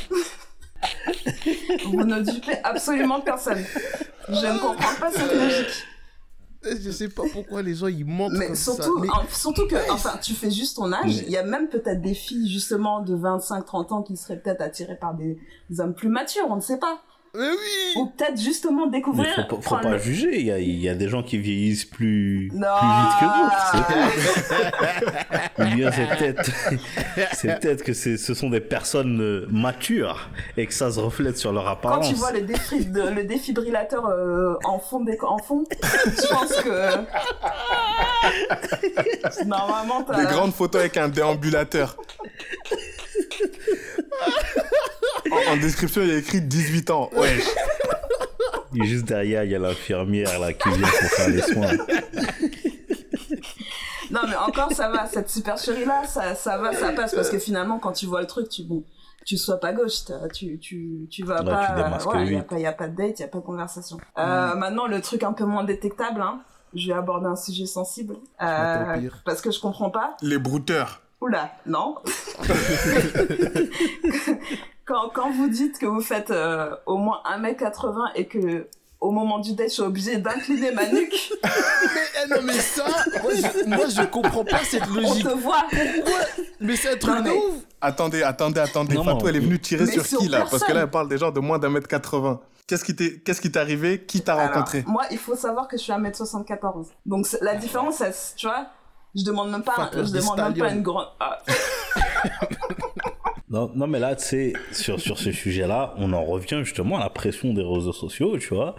[1.85, 3.62] vous ne dupez absolument personne.
[4.29, 5.85] Je ne comprends pas cette logique.
[6.63, 9.01] Je sais pas pourquoi les gens ils mentent Mais comme surtout, ça.
[9.01, 11.05] Mais- en- surtout que, enfin, tu fais juste ton âge.
[11.07, 14.61] Mais- Il y a même peut-être des filles, justement, de 25-30 ans qui seraient peut-être
[14.61, 15.39] attirées par des,
[15.71, 17.01] des hommes plus matures, on ne sait pas.
[17.33, 19.33] Mais oui Ou peut-être justement Mais découvrir.
[19.49, 21.39] faut, pas- faut pas le- juger, il y a, il y a des gens qui
[21.39, 22.66] vieillissent plus, Non.
[22.78, 24.61] plus vite que d'autres.
[25.61, 26.51] Ou bien c'est peut-être,
[27.33, 31.53] c'est peut-être que ce sont des personnes euh, matures et que ça se reflète sur
[31.53, 32.09] leur Quand apparence.
[32.09, 32.41] tu vois le,
[33.24, 36.97] défibrillateur euh, en fond, en fond, je pense que.
[39.47, 40.24] Normalement, t'as.
[40.24, 41.97] Des grandes photos avec un déambulateur.
[45.33, 47.11] En, en description, il y a écrit 18 ans.
[47.17, 47.39] Ouais.
[48.77, 51.73] Et juste derrière, il y a l'infirmière là qui vient pour faire les soins.
[54.11, 55.07] Non, mais encore, ça va.
[55.07, 57.15] Cette supercherie-là, ça, ça va, ça passe.
[57.15, 58.65] Parce que finalement, quand tu vois le truc, tu.
[58.65, 58.83] Bon,
[59.25, 60.05] tu sois pas gauche,
[60.35, 61.67] tu, tu, tu vas Ouais, pas.
[61.69, 63.45] tu démasques voilà, y a pas, y a pas de date, y a pas de
[63.45, 63.99] conversation.
[64.19, 66.41] Euh, Maintenant, le truc un peu moins détectable, hein.
[66.75, 68.15] Je vais aborder un sujet sensible.
[68.43, 70.17] Euh, parce que je comprends pas.
[70.23, 71.03] Les brouteurs.
[71.21, 71.97] Oula, non.
[74.85, 78.66] quand, quand vous dites que vous faites euh, au moins 1m80 et que
[79.01, 81.49] au moment du date, je suis obligée d'incliner ma nuque, Mais
[82.23, 82.85] eh, non, mais ça,
[83.23, 85.25] moi je, moi, je comprends pas cette on logique.
[85.25, 85.64] te voit.
[86.61, 88.95] Mais c'est un truc Non, de mais- ouf Attendez, attendez, attendez.
[88.95, 90.45] Non, Fatou, elle est venue tirer Mais sur sur qui là?
[90.51, 92.41] Parce que là, elle parle des gens de moins d'un mètre 80.
[92.66, 94.05] Qu'est-ce qui t'est qu'est-ce qui t'est arrivé?
[94.05, 94.85] Qui t'a Alors, rencontré?
[94.87, 96.89] moi, il faut savoir que je suis 1m74.
[97.07, 98.66] Donc la différence, elle, tu vois,
[99.15, 101.07] je demande même pas, je demande même pas une grande.
[101.21, 101.39] ah,
[103.49, 107.01] Non, non, mais là, tu sais, sur, sur ce sujet-là, on en revient justement à
[107.01, 108.77] la pression des réseaux sociaux, tu vois,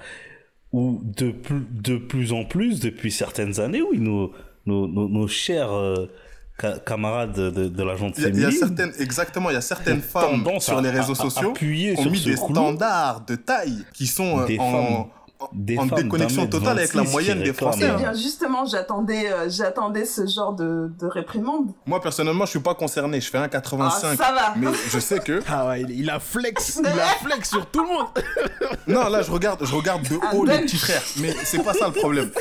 [0.71, 4.31] où de, plus- de plus en plus, depuis certaines années, oui, nos,
[4.65, 6.09] nos, nos, nos chers euh,
[6.57, 8.93] ca- camarades de, de, de la gente il y, a, il y a féminine certaines,
[9.03, 12.01] exactement, il y a certaines femmes sur à- les réseaux à- à sociaux appuyer ont
[12.03, 12.53] sur mis des clou.
[12.55, 15.05] standards de taille qui sont euh, Des en, femmes-
[15.53, 17.53] des en déconnexion totale avec la 26 moyenne des.
[17.53, 17.79] Français.
[17.83, 17.95] Eh hein.
[17.97, 21.71] bien, justement, j'attendais, euh, j'attendais ce genre de, de réprimande.
[21.85, 23.19] Moi, personnellement, je suis pas concerné.
[23.21, 23.91] Je fais Ah, 1,85.
[23.99, 24.53] ça va.
[24.57, 25.41] mais je sais que.
[25.49, 28.07] Ah ouais, il, a flex, il a flex sur tout le monde.
[28.87, 30.63] Non, là, je regarde, je regarde de Un haut les bench.
[30.65, 31.03] petits frères.
[31.19, 32.31] Mais c'est pas ça le problème.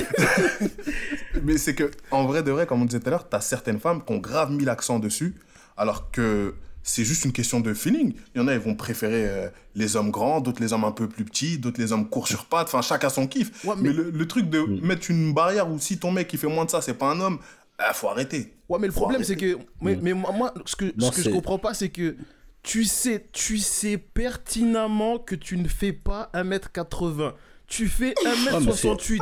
[1.42, 3.78] mais c'est que, en vrai de vrai, comme on disait tout à l'heure, t'as certaines
[3.80, 5.34] femmes qui ont grave mis l'accent dessus,
[5.76, 8.14] alors que c'est juste une question de feeling.
[8.35, 10.93] Il y en a, ils vont préférer euh, les hommes grands, d'autres les hommes un
[10.93, 12.68] peu plus petits, d'autres les hommes courts sur pattes.
[12.68, 13.64] Enfin, chacun son kiff.
[13.64, 16.39] Ouais, mais mais- le, le truc de mettre une barrière où si ton mec il
[16.39, 17.39] fait moins de ça, c'est pas un homme,
[17.78, 18.55] il faut arrêter.
[18.68, 19.59] Ouais, mais le Faut problème, c'est que.
[19.81, 22.16] Mais, mais moi, moi, ce que, Non, ce que je comprends pas, c'est que
[22.62, 27.33] tu sais, tu sais pertinemment que tu ne fais pas 1m80.
[27.66, 29.18] Tu fais 1m68.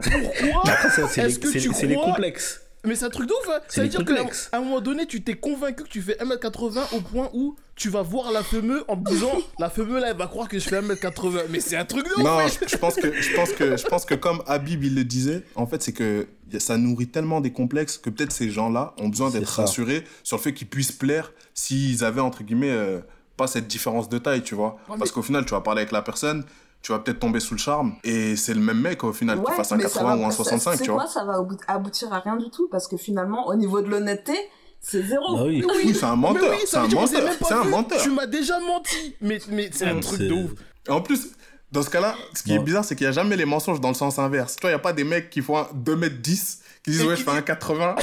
[0.00, 2.60] Pourquoi Après, ça, c'est Est-ce les, que c'est- tu c'est les complexes.
[2.84, 3.58] Mais c'est un truc de ouf, hein.
[3.68, 4.22] Ça veut dire qu'à
[4.56, 8.02] un moment donné, tu t'es convaincu que tu fais 1m80 au point où tu vas
[8.02, 10.80] voir la fameuse en te disant la fameuse là, elle va croire que je fais
[10.80, 11.42] 1m80.
[11.50, 13.86] Mais c'est un truc de ouf, Non, je je pense que je pense que je
[13.86, 17.52] pense que comme Habib il le disait, en fait c'est que ça nourrit tellement des
[17.52, 21.32] complexes que peut-être ces gens-là ont besoin d'être rassurés sur le fait qu'ils puissent plaire
[21.54, 23.00] s'ils avaient entre guillemets euh,
[23.36, 24.78] pas cette différence de taille, tu vois.
[24.88, 26.44] Ouais, Parce mais- qu'au final tu vas parler avec la personne,
[26.82, 29.52] tu vas peut-être tomber sous le charme et c'est le même mec au final qui
[29.52, 31.06] fasse un mais ça 80 va- ou un ça- 65, c'est tu quoi, vois.
[31.12, 32.68] ça va abou- aboutir à rien du tout?
[32.70, 34.34] Parce que finalement, au niveau de l'honnêteté,
[34.80, 35.36] c'est zéro.
[35.36, 35.64] Bah oui.
[35.84, 37.98] Oui, c'est un menteur, oui, c'est un menteur, c'est un.
[38.02, 39.16] Tu m'as déjà menti.
[39.20, 40.50] Mais, mais c'est un truc de ouf.
[40.88, 41.32] En plus,
[41.72, 42.64] dans ce cas-là, ce qui est Ouais.
[42.64, 44.54] bizarre, c'est qu'il n'y a jamais les mensonges dans le sens inverse.
[44.56, 47.16] Tu vois, il n'y a pas des mecs qui font un 2m10, qui disent ouais,
[47.16, 47.96] je fais un 80.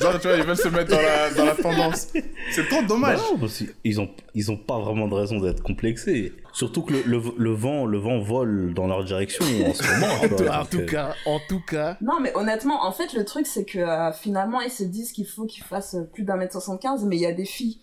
[0.00, 2.08] Genre, tu vois, ils veulent se mettre dans la, dans la tendance.
[2.50, 3.16] C'est trop dommage.
[3.18, 6.32] Bah non, parce qu'ils ont, ils ont pas vraiment de raison d'être complexés.
[6.52, 10.06] Surtout que le, le, le vent, le vent vole dans leur direction en ce moment.
[10.22, 10.36] En, quoi.
[10.36, 11.96] tout- en Donc, tout euh, cas, en tout cas.
[12.00, 15.26] Non, mais honnêtement, en fait, le truc, c'est que euh, finalement, ils se disent qu'il
[15.26, 17.78] faut qu'ils fassent plus d'un mètre 75, mais il y a des filles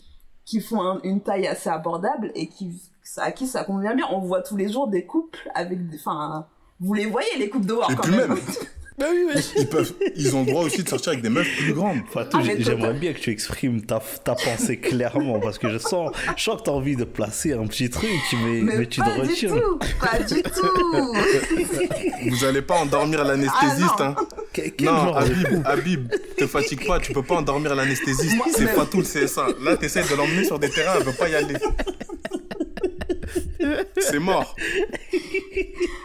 [0.45, 2.71] qui font un- une taille assez abordable et qui,
[3.17, 4.05] à qui ça convient bien.
[4.11, 5.97] On voit tous les jours des couples avec des.
[5.97, 6.45] Enfin,
[6.79, 8.29] vous les voyez, les couples dehors Et quand puis même.
[8.29, 8.37] même,
[8.97, 9.45] Bah oui, wesh.
[9.57, 11.97] ils, peuvent, ils ont le droit aussi de sortir avec des meufs plus grandes.
[12.13, 16.11] Fatou, Ah, j'aimerais bien que tu exprimes ta, ta pensée clairement parce que je sens,
[16.37, 18.09] je sens que tu as envie de placer un petit truc,
[18.45, 19.49] mais, mais, Mais tu te pas du retiens.
[19.49, 22.29] tout, pas du tout.
[22.29, 24.25] Vous allez pas endormir l'anesthésiste, Ah, hein.
[24.53, 28.37] Quel Non, Habib, Habib, te fatigue pas, tu peux pas endormir l'anesthésiste.
[28.55, 29.47] C'est mais- pas tout le CSA.
[29.61, 31.55] Là, t'essaies de l'emmener sur des terrains, elle veut pas y aller.
[33.99, 34.55] C'est mort.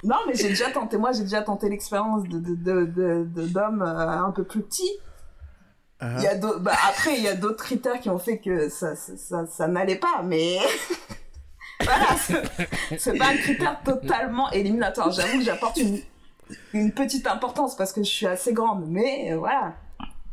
[0.05, 3.47] Non, mais j'ai déjà tenté, moi, j'ai déjà tenté l'expérience de, de, de, de- de-
[3.47, 4.91] d'hommes euh, un peu plus petits.
[6.01, 6.15] Ah.
[6.19, 8.69] Il y a d'autres- bah, après, il y a d'autres critères qui ont fait que
[8.71, 10.57] ça, ça, ça, ça n'allait pas, mais
[11.83, 15.11] voilà, c'est- c'est pas un critère totalement éliminatoire.
[15.13, 16.01] J'avoue que j'apporte une,
[16.73, 19.75] une petite importance parce que je suis assez grande, mais euh, voilà.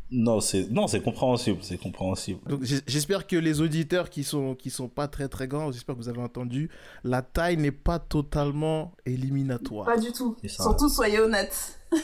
[0.10, 2.40] Non, c'est non, c'est compréhensible, c'est compréhensible.
[2.48, 6.02] Donc j'espère que les auditeurs qui sont qui sont pas très très grands, j'espère que
[6.02, 6.70] vous avez entendu,
[7.04, 9.86] la taille n'est pas totalement éliminatoire.
[9.86, 10.38] Pas du tout.
[10.46, 11.80] Surtout, soyez honnêtes.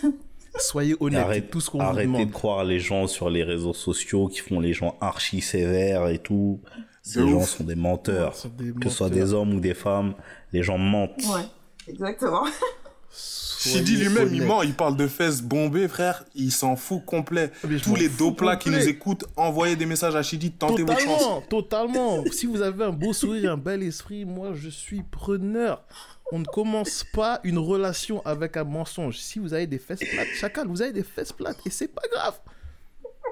[0.60, 2.28] Soyez honnêtes, Arrête- tout ce qu'on vous Arrêtez demande.
[2.28, 6.20] de croire les gens sur les réseaux sociaux qui font les gens archi sévères et
[6.20, 6.62] tout.
[7.02, 8.36] Ces gens sont des menteurs.
[8.36, 10.14] Ce sont des Que ce soit des hommes ou des femmes,
[10.52, 11.18] les gens mentent.
[11.34, 11.42] Ouais,
[11.88, 12.44] exactement.
[13.16, 16.26] Shidi lui-même, il ment, il parle de fesses bombées, frère.
[16.36, 17.52] Il s'en fout complet.
[17.68, 21.00] Je Tous les fous doplas qui nous écoutent, envoyez des messages à Shidi, tentez votre
[21.00, 21.22] chance.
[21.50, 22.24] Totalement, totalement.
[22.32, 25.84] si vous avez un beau sourire, un bel esprit, moi je suis preneur.
[26.32, 29.20] On ne commence pas une relation avec un mensonge.
[29.20, 32.02] Si vous avez des fesses plates, chacal, vous avez des fesses plates et c'est pas
[32.12, 32.40] grave.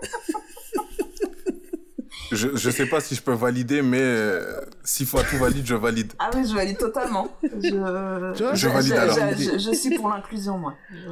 [2.31, 6.13] Je, je sais pas si je peux valider, mais euh, si tout valide, je valide.
[6.19, 7.27] Ah oui, je valide totalement.
[7.43, 7.75] Je,
[8.43, 9.17] vois, Je valide alors.
[9.37, 10.73] je, je- je suis pour l'inclusion, moi.
[10.91, 11.09] Je-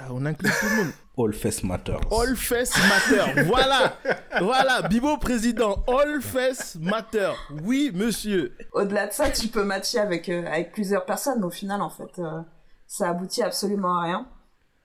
[0.00, 0.92] Ah, on inclut tout le monde.
[1.20, 2.00] All face matters.
[2.12, 3.42] All face matter.
[3.42, 3.96] Voilà.
[4.40, 4.82] Voilà.
[4.82, 5.82] Bibo président.
[5.88, 7.32] All face matter.
[7.64, 8.52] Oui, monsieur.
[8.72, 11.90] Au-delà de ça, tu peux matcher avec, euh, avec plusieurs personnes, mais au final, en
[11.90, 12.40] fait, euh,
[12.86, 14.28] ça aboutit absolument à rien.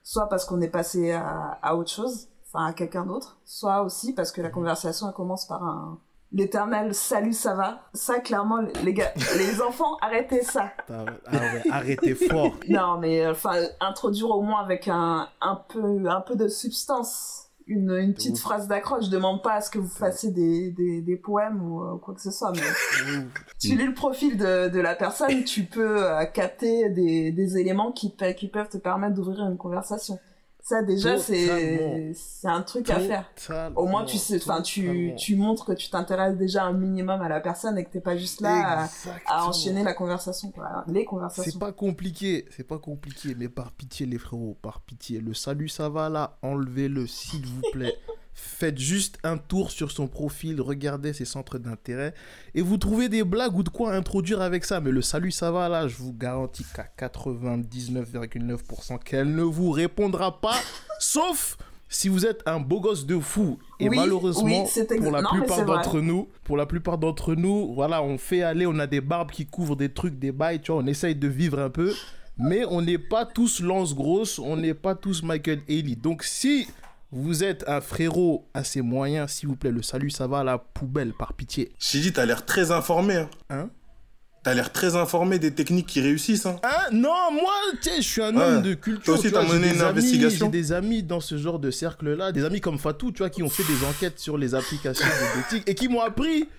[0.01, 4.14] Soit parce qu'on est passé à, à autre chose, enfin à quelqu'un d'autre, soit aussi
[4.14, 5.99] parce que la conversation elle commence par un
[6.32, 7.82] l'éternel salut ça va.
[7.93, 10.72] Ça clairement les gars, les enfants arrêtez ça.
[10.89, 12.51] Ah ouais, arrêtez fort.
[12.70, 17.39] Non mais euh, enfin introduire au moins avec un un peu un peu de substance.
[17.66, 18.41] Une, une petite ouf.
[18.41, 21.82] phrase d'accroche, je demande pas à ce que vous fassiez des, des, des poèmes ou
[21.82, 22.60] euh, quoi que ce soit, mais
[23.62, 27.93] tu lis le profil de, de la personne, tu peux euh, capter des, des éléments
[27.93, 30.20] qui, qui peuvent te permettre d'ouvrir une conversation.
[30.64, 33.30] Ça déjà c'est c'est un truc à faire.
[33.76, 37.28] Au moins tu sais, enfin tu tu montres que tu t'intéresses déjà un minimum à
[37.28, 38.88] la personne et que t'es pas juste là
[39.28, 41.59] à, enchaîner la conversation quoi, les C'est conversations.
[41.59, 45.89] pas compliqué, c'est pas compliqué, mais par pitié les frérots, par pitié, le salut ça
[45.89, 47.93] va là, enlevez-le s'il vous plaît.
[48.36, 52.14] Faites juste un tour sur son profil, regardez ses centres d'intérêt
[52.56, 54.80] et vous trouvez des blagues ou de quoi introduire avec ça.
[54.82, 60.42] Mais le salut ça va là, je vous garantis qu'à 99,9% qu'elle ne vous répondra
[60.42, 60.58] pas,
[61.00, 61.58] sauf
[61.90, 63.60] si vous êtes un beau gosse de fou.
[63.80, 67.72] Et Oui, malheureusement, oui, pour la non, plupart d'entre nous, pour la plupart d'entre nous,
[67.76, 70.72] voilà, on fait aller, on a des barbes qui couvrent des trucs, des bails, tu
[70.72, 71.94] vois, on essaye de vivre un peu,
[72.38, 75.96] mais on n'est pas tous Lance Grosse, on n'est pas tous Michael Haley.
[75.96, 76.68] Donc si
[77.14, 80.57] vous êtes un frérot assez moyen, s'il vous plaît, le salut, ça va à la
[80.57, 81.72] poubelle, par pitié.
[81.80, 83.16] Shidi, t'as l'air très informé.
[83.18, 83.30] Hein.
[83.49, 83.70] Hein?
[84.43, 86.45] T'as l'air très informé des techniques qui réussissent.
[86.45, 86.57] Hein.
[86.64, 86.89] Hein?
[86.91, 88.43] Non, moi, tu sais, je suis un Ouais.
[88.43, 89.03] homme de culture.
[89.05, 92.32] Toi aussi, t'as mené une amis- investigation J'ai des amis dans ce genre de cercle-là,
[92.34, 95.41] des amis comme Fatou, tu vois, qui ont fait des enquêtes sur les applications de
[95.41, 96.49] dating et qui m'ont appris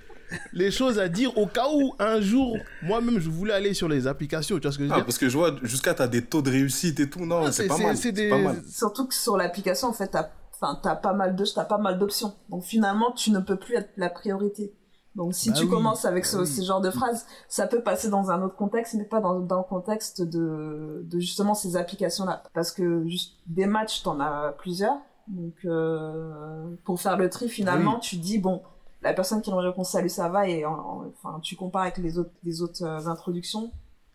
[0.55, 4.07] les choses à dire au cas où un jour, moi-même, je voulais aller sur les
[4.07, 4.57] applications.
[4.57, 5.05] Tu vois ce que je veux Ah, dire?
[5.05, 7.27] parce que je vois, jusqu'à t'as des taux de réussite et tout.
[7.27, 7.95] Non, Ah, c'est pas mal.
[8.01, 8.63] des- pas mal.
[8.67, 10.31] Surtout que sur l'application en fait t'as-
[10.65, 12.35] enfin, t'as pas mal de, t'as pas mal d'options.
[12.49, 14.75] Donc finalement, tu ne peux plus être la priorité.
[15.15, 16.47] Donc si Bah tu oui, commences avec bah ce, oui.
[16.47, 19.59] ce genre de phrases, ça peut passer dans un autre contexte, mais pas dans, dans
[19.59, 22.43] le contexte de, de justement ces applications-là.
[22.53, 24.97] Parce que juste des matchs, t'en as plusieurs.
[25.29, 28.63] Donc euh, pour faire le tri, finalement, tu dis bon,
[29.03, 31.99] la personne qui me répond salut, ça va, et en- en- enfin tu compares avec
[31.99, 33.71] les autres, les autres euh, introductions.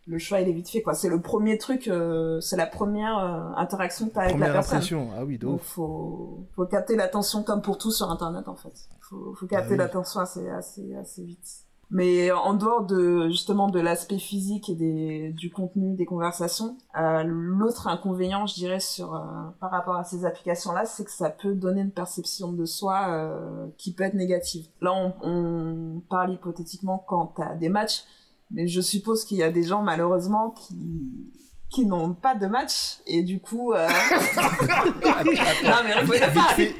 [0.09, 0.93] Le choix il est vite fait quoi.
[0.95, 4.53] C'est le premier truc, euh, c'est la première euh, interaction que t'as avec la Première
[4.53, 4.77] personne.
[4.77, 5.09] impression.
[5.15, 8.73] Ah oui, Donc faut, faut capter l'attention comme pour tout sur Internet en fait.
[9.01, 9.77] Faut, faut capter Ah oui.
[9.77, 11.47] l'attention assez, assez, assez vite.
[11.91, 17.23] Mais en dehors de justement de l'aspect physique et des, du contenu des conversations, euh,
[17.25, 19.19] l'autre inconvénient, je dirais, sur euh,
[19.59, 23.65] par rapport à ces applications-là, c'est que ça peut donner une perception de soi euh,
[23.77, 24.67] qui peut être négative.
[24.81, 28.03] Là, on, on parle hypothétiquement quand t'as des matchs,
[28.51, 31.31] mais je suppose qu'il y a des gens malheureusement qui
[31.69, 33.87] qui n'ont pas de match et du coup euh...
[35.63, 36.53] non mais rigolez pas.
[36.55, 36.73] fait,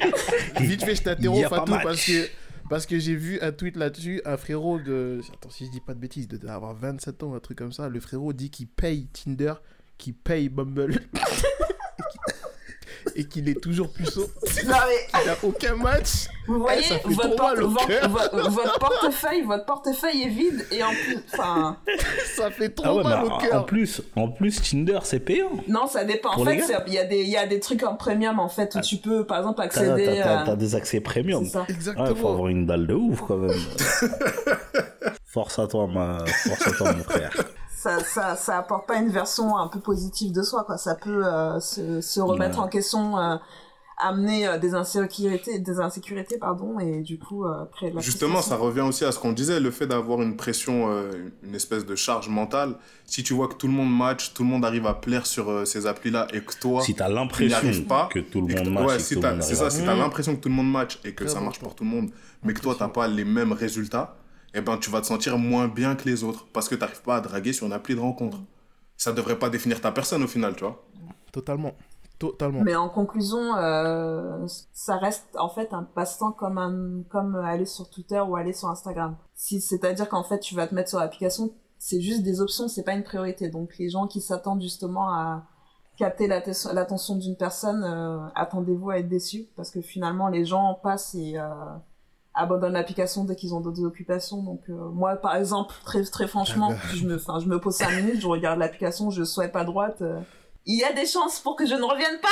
[0.60, 2.28] vite fait, je t'interromps Fatou parce que
[2.68, 5.94] parce que j'ai vu un tweet là-dessus, un frérot de attends si je dis pas
[5.94, 9.06] de bêtises, de d'avoir 27 ans, un truc comme ça, le frérot dit qu'il paye
[9.12, 9.54] Tinder,
[9.98, 11.00] qu'il paye Bumble
[13.16, 14.22] et qu'il est toujours puceau.
[14.66, 16.28] non mais Il n'a aucun match.
[16.46, 18.08] vous voyez ça fait votre, porte- votre- cœur.
[18.08, 21.76] votre- portefeuille votre portefeuille est vide et en plus enfin
[22.36, 23.66] Ça fait trop Ah ouais, mais mal au en, en cœur.
[23.66, 25.50] plus, en plus, Tinder, c'est payant.
[25.68, 27.60] non ça dépend en Pour les fait il y a des il y a des
[27.60, 30.74] trucs en premium en fait où tu peux par exemple accéder t'as- à t'as des
[30.74, 31.44] accès premium.
[31.46, 32.14] ça Ouais, Exactement.
[32.14, 33.50] faut avoir une dalle de ouf quand même.
[35.26, 36.18] Force à toi, ma...
[36.26, 37.30] Force à toi, mon frère.
[37.82, 40.76] Ça, ça, ça apporte pas une version un peu positive de soi, quoi.
[40.76, 42.64] Ça peut euh, se, se remettre Ouais.
[42.64, 43.36] en question, euh,
[44.02, 48.40] amener euh, des insécurités, des insécurités, pardon, et du coup euh, créer de la Justement,
[48.40, 51.10] ça revient aussi à ce qu'on disait, le fait d'avoir une pression, euh,
[51.42, 52.76] une espèce de charge mentale.
[53.04, 55.50] Si tu vois que tout le monde match, tout le monde arrive à plaire sur
[55.50, 57.58] euh, ces applis-là et que toi, Si t'as l'impression
[58.10, 59.20] que tout le et que- monde match ouais, si c'est
[59.54, 61.74] ça, à- si t'as l'impression que tout le monde match et que ça marche pour
[61.74, 62.10] tout le monde,
[62.42, 64.16] mais que toi, t'as pas les mêmes résultats,
[64.54, 67.16] eh ben, tu vas te sentir moins bien que les autres parce que t'arrives pas
[67.16, 68.38] à draguer sur une appli de rencontre.
[68.96, 70.82] Ça devrait pas définir ta personne au final, tu vois.
[71.32, 71.72] Totalement.
[72.18, 72.60] Totalement.
[72.62, 77.88] Mais en conclusion, euh, ça reste en fait un passe-temps comme un, comme aller sur
[77.88, 79.16] Twitter ou aller sur Instagram.
[79.34, 82.82] Si, c'est-à-dire qu'en fait, tu vas te mettre sur l'application, c'est juste des options, c'est
[82.82, 83.48] pas une priorité.
[83.48, 85.46] Donc les gens qui s'attendent justement à
[85.96, 90.74] capter l'atte- l'attention d'une personne, euh, attendez-vous à être déçus parce que finalement les gens
[90.82, 91.48] passent et euh,
[92.40, 94.42] abandonnent l'application dès qu'ils ont d'autres occupations.
[94.42, 97.90] Donc euh, moi, par exemple, très très franchement, je me, enfin, je me pose cinq
[97.92, 100.02] minutes, je regarde l'application, je swipe à droite.
[100.02, 100.18] euh,
[100.66, 102.28] il y a des chances pour que je ne revienne pas.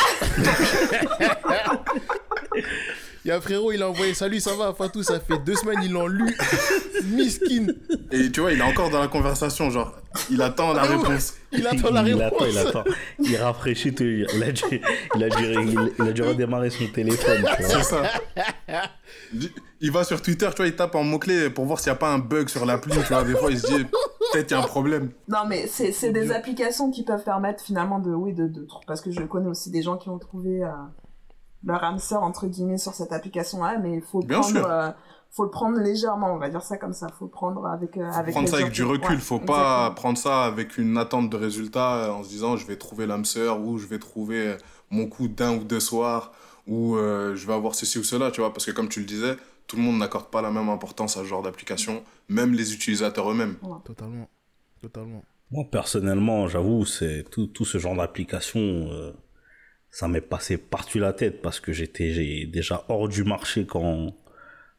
[3.25, 5.55] Il y a un frérot, il a envoyé Salut, ça va, Fatou, ça fait deux
[5.55, 6.37] semaines, ils l'ont lu.
[7.05, 7.66] Miskin.
[8.12, 9.93] Et tu vois, il est encore dans la conversation, genre,
[10.31, 11.35] il attend la Ah réponse.
[11.53, 12.33] Il attend la il réponse.
[12.33, 12.85] attend, il attend.
[13.19, 14.81] Il rafraîchit, il a dû,
[15.16, 17.45] il a dû, il, il a dû redémarrer son téléphone.
[17.57, 17.83] tu vois.
[17.83, 18.03] C'est ça.
[19.81, 21.99] Il va sur Twitter, tu vois, il tape en mot-clé pour voir s'il n'y a
[21.99, 23.25] pas un bug sur l'appli, tu vois.
[23.25, 23.85] Des fois, il se dit,
[24.33, 25.11] peut-être qu'il y a un problème.
[25.29, 29.01] Non, mais c'est c'est des applications qui peuvent permettre finalement de, oui, de, de, parce
[29.01, 30.69] que je connais aussi des gens qui ont trouvé euh,
[31.65, 34.67] leur âme sœur entre guillemets sur cette application-là, mais il faut Bien prendre, sûr.
[34.71, 34.91] euh,
[35.31, 38.11] faut le prendre légèrement, on va dire ça comme ça, faut le prendre avec, euh,
[38.13, 41.37] avec prendre ça avec du recul, Ouais, faut pas prendre ça avec une attente de
[41.37, 44.57] résultat euh, en se disant je vais trouver l'âme sœur ou je vais trouver euh,
[44.91, 46.33] mon coup d'un ou deux soirs
[46.67, 49.07] ou euh, je vais avoir ceci ou cela, tu vois, parce que comme tu le
[49.07, 49.37] disais,
[49.67, 53.31] tout le monde n'accorde pas la même importance à ce genre d'application, même les utilisateurs
[53.31, 53.57] eux-mêmes.
[53.85, 54.29] Totalement.
[54.81, 55.23] Totalement.
[55.51, 59.13] Moi, personnellement, j'avoue, c'est tout, tout ce genre d'application, euh,
[59.91, 64.14] ça m'est passé par-dessus la tête parce que j'étais déjà hors du marché quand,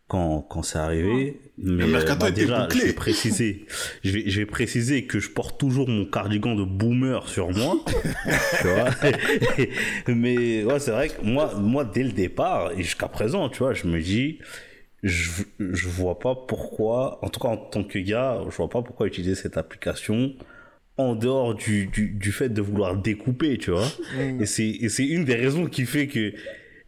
[0.08, 1.42] quand, quand c'est arrivé.
[1.58, 3.66] Mais Le mercato bah, déjà, je vais préciser,
[4.04, 7.78] je vais, je vais préciser que je porte toujours mon cardigan de boomer sur moi.
[8.62, 8.90] tu vois.
[10.08, 13.74] Mais ouais, c'est vrai que moi, moi, dès le départ et jusqu'à présent, tu vois,
[13.74, 14.40] je me dis,
[15.04, 18.82] je, je vois pas pourquoi, en tout cas en tant que gars, je vois pas
[18.82, 20.34] pourquoi utiliser cette application
[21.00, 23.88] en dehors du, du, du fait de vouloir découper, tu vois.
[24.18, 24.42] Mm.
[24.42, 26.34] Et c'est, et c'est une des raisons qui fait que.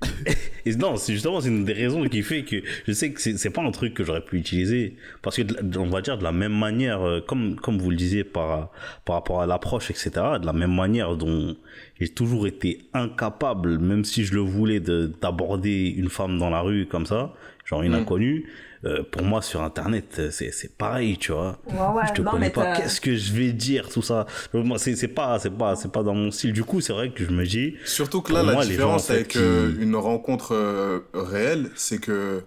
[0.65, 2.55] et non, c'est justement c'est une des raisons qui fait que
[2.87, 4.95] je sais que c'est, c'est pas un truc que j'aurais pu utiliser.
[5.21, 7.95] Parce que, de on va dire, de la même manière, euh, comme, comme vous le
[7.95, 8.71] disiez par,
[9.05, 10.09] par rapport à l'approche, etc.,
[10.41, 11.55] de la même manière dont
[11.99, 16.61] j'ai toujours été incapable, même si je le voulais, de, d'aborder une femme dans la
[16.61, 17.33] rue comme ça,
[17.65, 18.01] genre une Mm.
[18.01, 18.45] inconnue.
[18.83, 21.59] Euh, pour moi, sur Internet, euh, c'est, c'est pareil, tu vois.
[21.65, 22.65] Ouais, ouais, je te non, connais pas.
[22.75, 24.25] qu'est-ce que je vais dire tout ça?
[24.53, 26.53] Moi c'est c'est pas c'est pas c'est pas dans mon style.
[26.53, 29.13] Du coup c'est vrai que je me dis Surtout que là, la moi, différence gens,
[29.13, 32.43] en fait, avec qui- euh, une rencontre réelle, c'est que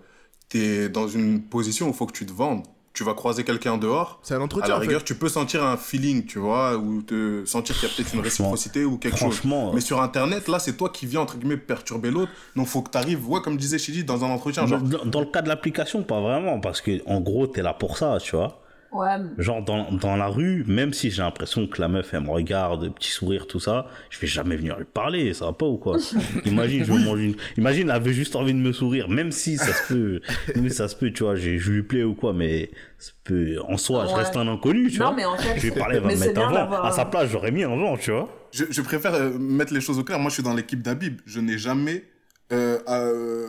[0.48, 2.64] tu es dans une position où il faut que tu te vendes.
[2.94, 4.20] Tu vas croiser quelqu'un dehors.
[4.22, 4.68] C'est un À entretien.
[4.68, 4.86] la en fait.
[4.86, 8.14] rigueur, tu peux sentir un feeling, tu vois, ou te sentir qu'il y a peut-être
[8.14, 9.34] une réciprocité ou quelque chose.
[9.34, 12.30] Franchement, Mais sur Internet, là, c'est toi qui viens, entre guillemets, perturber l'autre.
[12.54, 14.66] Donc, faut que tu arrives, ouais, comme disait Chidi, dans un entretien.
[14.66, 17.74] Genre, dans, dans le cas de l'application, pas vraiment, parce que en gros, t'es là
[17.74, 18.60] pour ça, tu vois.
[18.94, 22.30] Ouais, Genre dans, dans la rue, même si j'ai l'impression que la meuf elle me
[22.30, 25.76] regarde, petit sourire, tout ça, je vais jamais venir lui parler, ça va pas ou
[25.78, 25.98] quoi?
[26.46, 27.34] Imagine, je mange une...
[27.58, 30.20] Imagine, elle avait juste envie de me sourire, même si ça se peut,
[30.56, 33.10] même si ça se peut, tu vois, j'ai- je lui plais ou quoi, mais ça
[33.24, 35.16] peut, en soi, je reste un inconnu, tu Non, vois?
[35.16, 36.82] mais en fait, je vais parler, elle va mais me mettre un vent.
[36.84, 38.28] À sa place, j'aurais mis un vent, tu vois?
[38.52, 40.20] je, je préfère euh, mettre les choses au clair.
[40.20, 41.20] Moi, je suis dans l'équipe d'Habib.
[41.26, 42.04] Je n'ai jamais
[42.52, 43.48] euh, euh,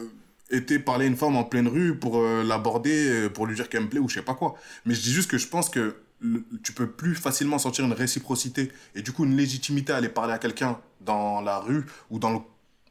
[0.51, 3.67] été parler à une femme en pleine rue pour euh, l'aborder, euh, pour lui dire
[3.69, 4.55] qu'elle me plaît ou je sais pas quoi.
[4.85, 7.93] Mais je dis juste que je pense que le- tu peux plus facilement sentir une
[7.93, 12.19] réciprocité et du coup une légitimité à aller parler à quelqu'un dans la rue ou
[12.19, 12.39] dans le,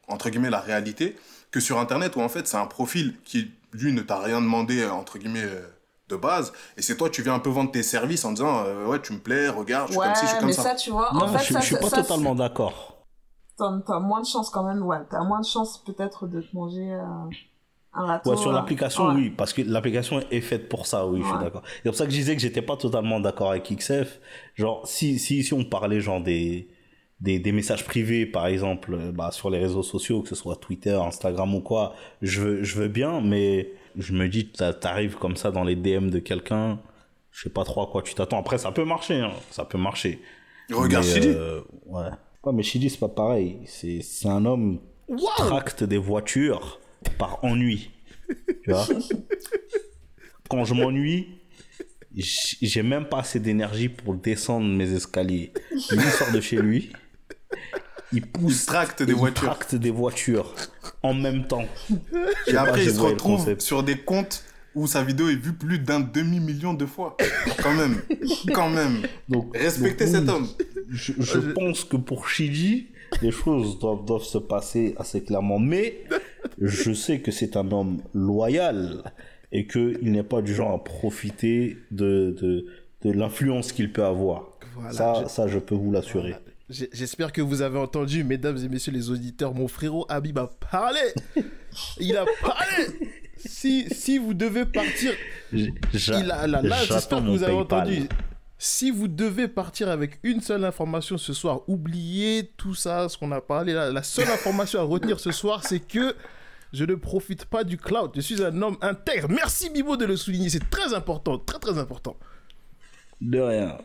[0.07, 1.15] entre guillemets la réalité
[1.51, 4.81] que sur internet où en fait c'est un profil qui lui ne t'a rien demandé
[4.81, 5.47] euh, entre guillemets
[6.09, 8.85] de base et c'est toi tu viens un peu vendre tes services en disant euh,
[8.85, 10.61] ouais tu me plais regarde je suis ouais, comme ci je suis comme mais ça,
[10.63, 12.94] ça, tu vois, Non, en fait, je, ça, je suis pas ça, totalement d'accord.
[13.57, 16.55] T'as t'as moins de chance quand même, ouais, t'as moins de chance peut-être de te
[16.55, 17.03] manger euh,
[17.93, 18.29] un râteau.
[18.31, 19.13] Ouais, sur euh, l'application, ouais.
[19.13, 21.61] oui, parce que l'application est faite pour ça, oui, je suis d'accord.
[21.77, 24.19] C'est pour ça que je disais que j'étais pas totalement d'accord avec XF.
[24.55, 26.67] Genre, si, si, si on parlait genre des,
[27.21, 30.55] des, des messages privés, par exemple, euh, bah, sur les réseaux sociaux, que ce soit
[30.57, 35.17] Twitter, Instagram ou quoi, je veux, je veux bien, mais je me dis, t'a- t'arrives
[35.17, 36.79] comme ça dans les DM de quelqu'un,
[37.31, 38.39] je sais pas trop à quoi tu t'attends.
[38.39, 40.21] Après, ça peut marcher, hein, ça peut marcher.
[40.71, 42.09] regarde Mais, euh, ouais.
[42.45, 43.57] Ouais, mais Chidi, c'est pas pareil.
[43.65, 46.79] C'est, c'est un homme qui tracte des voitures
[47.17, 47.91] par ennui.
[48.63, 48.87] Tu vois
[50.49, 51.27] Quand je m'ennuie,
[52.15, 55.51] j'ai même pas assez d'énergie pour descendre mes escaliers.
[55.71, 56.91] Lui il sort de chez lui,
[58.13, 59.43] il pousse, Il tracte des il voitures.
[59.49, 60.53] tracte des voitures
[61.01, 61.65] en même temps.
[62.47, 64.43] Et après, il se retrouve sur des comptes
[64.75, 67.17] où sa vidéo est vue plus d'un demi-million de fois.
[67.63, 68.01] Quand même.
[68.53, 69.01] Quand même.
[69.29, 70.47] Donc, Respectez donc, cet homme.
[70.89, 72.87] Je, je pense que pour Shiji,
[73.21, 75.59] les choses doivent, doivent se passer assez clairement.
[75.59, 76.03] Mais
[76.59, 79.03] je sais que c'est un homme loyal
[79.51, 82.65] et qu'il n'est pas du genre à profiter de, de,
[83.03, 84.49] de l'influence qu'il peut avoir.
[84.75, 86.35] Voilà, ça, je- ça, je peux vous l'assurer.
[86.67, 90.99] J'espère que vous avez entendu, mesdames et messieurs les auditeurs, mon frérot Habib a parlé.
[91.99, 92.85] Il a parlé.
[93.37, 95.11] Si, si vous devez partir,
[95.53, 95.69] il
[96.31, 97.79] a, là, là j'attends j'espère que vous avez PayPal.
[97.81, 98.07] entendu.
[98.57, 103.31] Si vous devez partir avec une seule information ce soir, oubliez tout ça, ce qu'on
[103.31, 103.91] a parlé là.
[103.91, 106.15] La seule information à retenir ce soir, c'est que
[106.71, 108.11] je ne profite pas du cloud.
[108.15, 109.27] Je suis un homme intègre.
[109.29, 110.49] Merci Bibo de le souligner.
[110.49, 112.15] C'est très important, très très important.
[113.21, 113.77] De rien.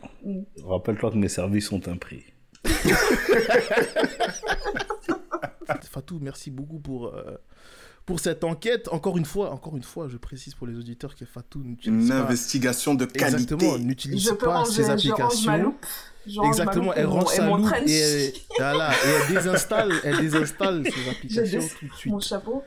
[0.63, 2.23] Rappelle-toi que mes services ont un prix.
[5.89, 7.37] Fatou, merci beaucoup pour, euh,
[8.05, 8.87] pour cette enquête.
[8.91, 12.09] Encore une fois, encore une fois, je précise pour les auditeurs que Fatou n'utilise Une
[12.09, 12.21] pas...
[12.21, 13.53] investigation de qualité.
[13.53, 15.75] Exactement, n'utilise pas ranger, ces applications.
[16.45, 20.91] Exactement, elle range et sa loupe et, elle, voilà, et elle désinstalle, elle désinstalle ces
[20.91, 22.13] Je applications tout de suite.
[22.13, 22.63] Mon chapeau.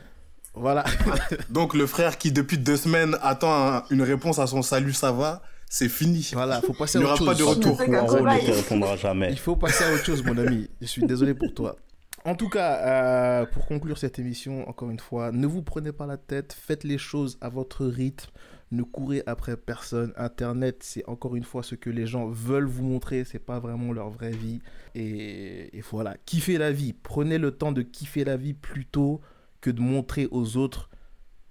[0.55, 0.85] Voilà.
[1.51, 5.12] Donc, le frère qui, depuis deux semaines, attend un- une réponse à son salut, ça
[5.12, 6.28] va, c'est fini.
[6.32, 7.59] Voilà, faut passer Il à n'y autre aura pas chose.
[7.61, 7.76] de retour.
[7.76, 9.28] Poirot ne te répondra jamais.
[9.32, 10.68] Il faut passer à autre chose, mon ami.
[10.80, 11.76] Je suis désolé pour toi.
[12.27, 16.07] En tout cas, euh, pour conclure cette émission, encore une fois, ne vous prenez pas
[16.07, 18.31] la tête, faites les choses à votre rythme,
[18.72, 20.14] ne courez après personne.
[20.16, 23.93] Internet, c'est encore une fois ce que les gens veulent vous montrer, c'est pas vraiment
[23.93, 24.62] leur vraie vie.
[24.95, 26.95] Et, et voilà, kiffez la vie.
[26.95, 29.20] Prenez le temps de kiffer la vie plutôt
[29.61, 30.89] que de montrer aux autres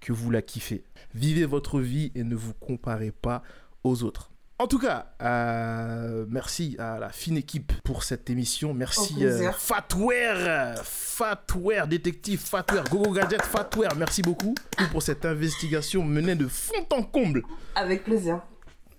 [0.00, 0.82] que vous la kiffez.
[1.14, 3.44] Vivez votre vie et ne vous comparez pas
[3.84, 4.33] aux autres.
[4.60, 8.72] En tout cas, euh, merci à la fine équipe pour cette émission.
[8.72, 13.96] Merci euh, Fatware, Fatware, détective Fatware, Gogo Gadget Fatware.
[13.96, 14.54] Merci beaucoup
[14.92, 17.42] pour cette investigation menée de fond en comble.
[17.74, 18.42] Avec plaisir.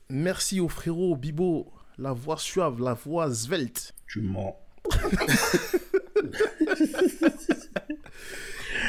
[0.10, 3.94] Merci au frérot Bibo, la voix suave, la voix svelte.
[4.08, 4.58] Tu mens.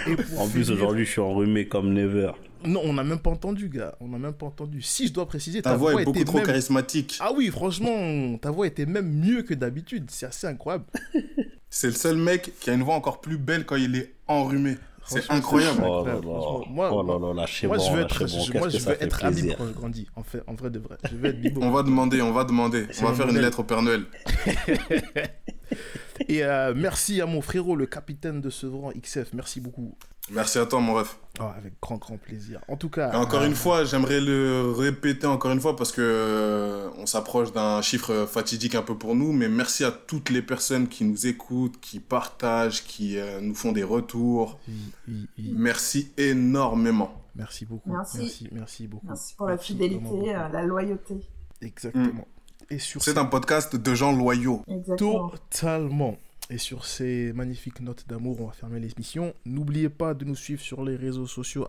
[0.09, 2.33] Et En plus, aujourd'hui, je suis enrhumé comme never.
[2.65, 3.95] Non, on n'a même pas entendu, gars.
[4.01, 4.83] On n'a même pas entendu.
[4.83, 6.47] Si je dois préciser, Ta voix est beaucoup était trop même...
[6.47, 7.19] charismatique.
[7.21, 10.07] Ah oui, franchement, ta voix était même mieux que d'habitude.
[10.11, 10.85] C'est assez incroyable.
[11.71, 14.77] C'est le seul mec qui a une voix encore plus belle quand il est enrhumé.
[15.09, 15.83] C'est incroyable.
[15.87, 16.21] Oh là là,
[16.69, 19.53] moi- oh là là, lâchez Moi, bon, je veux être, je- moi, veux être Habib
[19.57, 20.09] quand je grandis.
[20.17, 20.97] En, fait, en vrai de vrai.
[21.09, 21.61] Je veux être Bibo.
[21.63, 22.87] On va demander, on va demander.
[23.01, 24.05] On va faire une lettre au Père Noël.
[26.29, 29.33] Et euh, merci à mon frérot, le capitaine de Sevran XF.
[29.35, 29.97] Merci beaucoup.
[30.31, 31.19] Merci à toi, mon ref.
[31.39, 32.61] Ah, avec grand, grand plaisir.
[32.69, 33.13] En tout cas.
[33.13, 37.07] Et encore euh, une fois, j'aimerais le répéter encore une fois parce que euh, on
[37.07, 41.05] s'approche d'un chiffre fatidique un peu pour nous, mais merci à toutes les personnes qui
[41.05, 44.59] nous écoutent, qui partagent, qui euh, nous font des retours.
[44.67, 44.75] oui,
[45.09, 45.53] oui, oui.
[45.55, 47.13] Merci énormément.
[47.35, 47.91] Merci beaucoup.
[47.93, 48.19] Merci.
[48.19, 49.07] Merci, merci beaucoup.
[49.07, 51.17] Merci pour la Merci fidélité, euh, la loyauté.
[51.61, 52.27] Exactement.
[52.71, 54.63] Et sur C'est ces- un podcast de gens loyaux.
[54.67, 55.31] Exactement.
[55.51, 56.17] Totalement.
[56.49, 59.35] Et sur ces magnifiques notes d'amour, on va fermer l'émission.
[59.45, 61.67] N'oubliez pas de nous suivre sur les réseaux sociaux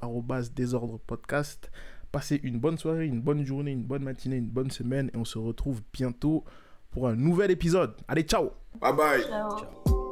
[0.54, 1.72] désordre podcast.
[2.12, 5.26] Passez une bonne soirée, une bonne journée, une bonne matinée, une bonne semaine et on
[5.26, 6.46] se retrouve bientôt
[6.92, 7.96] pour un nouvel épisode.
[8.08, 9.22] Allez, ciao Bye bye.
[9.24, 9.60] Ciao.
[9.60, 10.07] Ciao.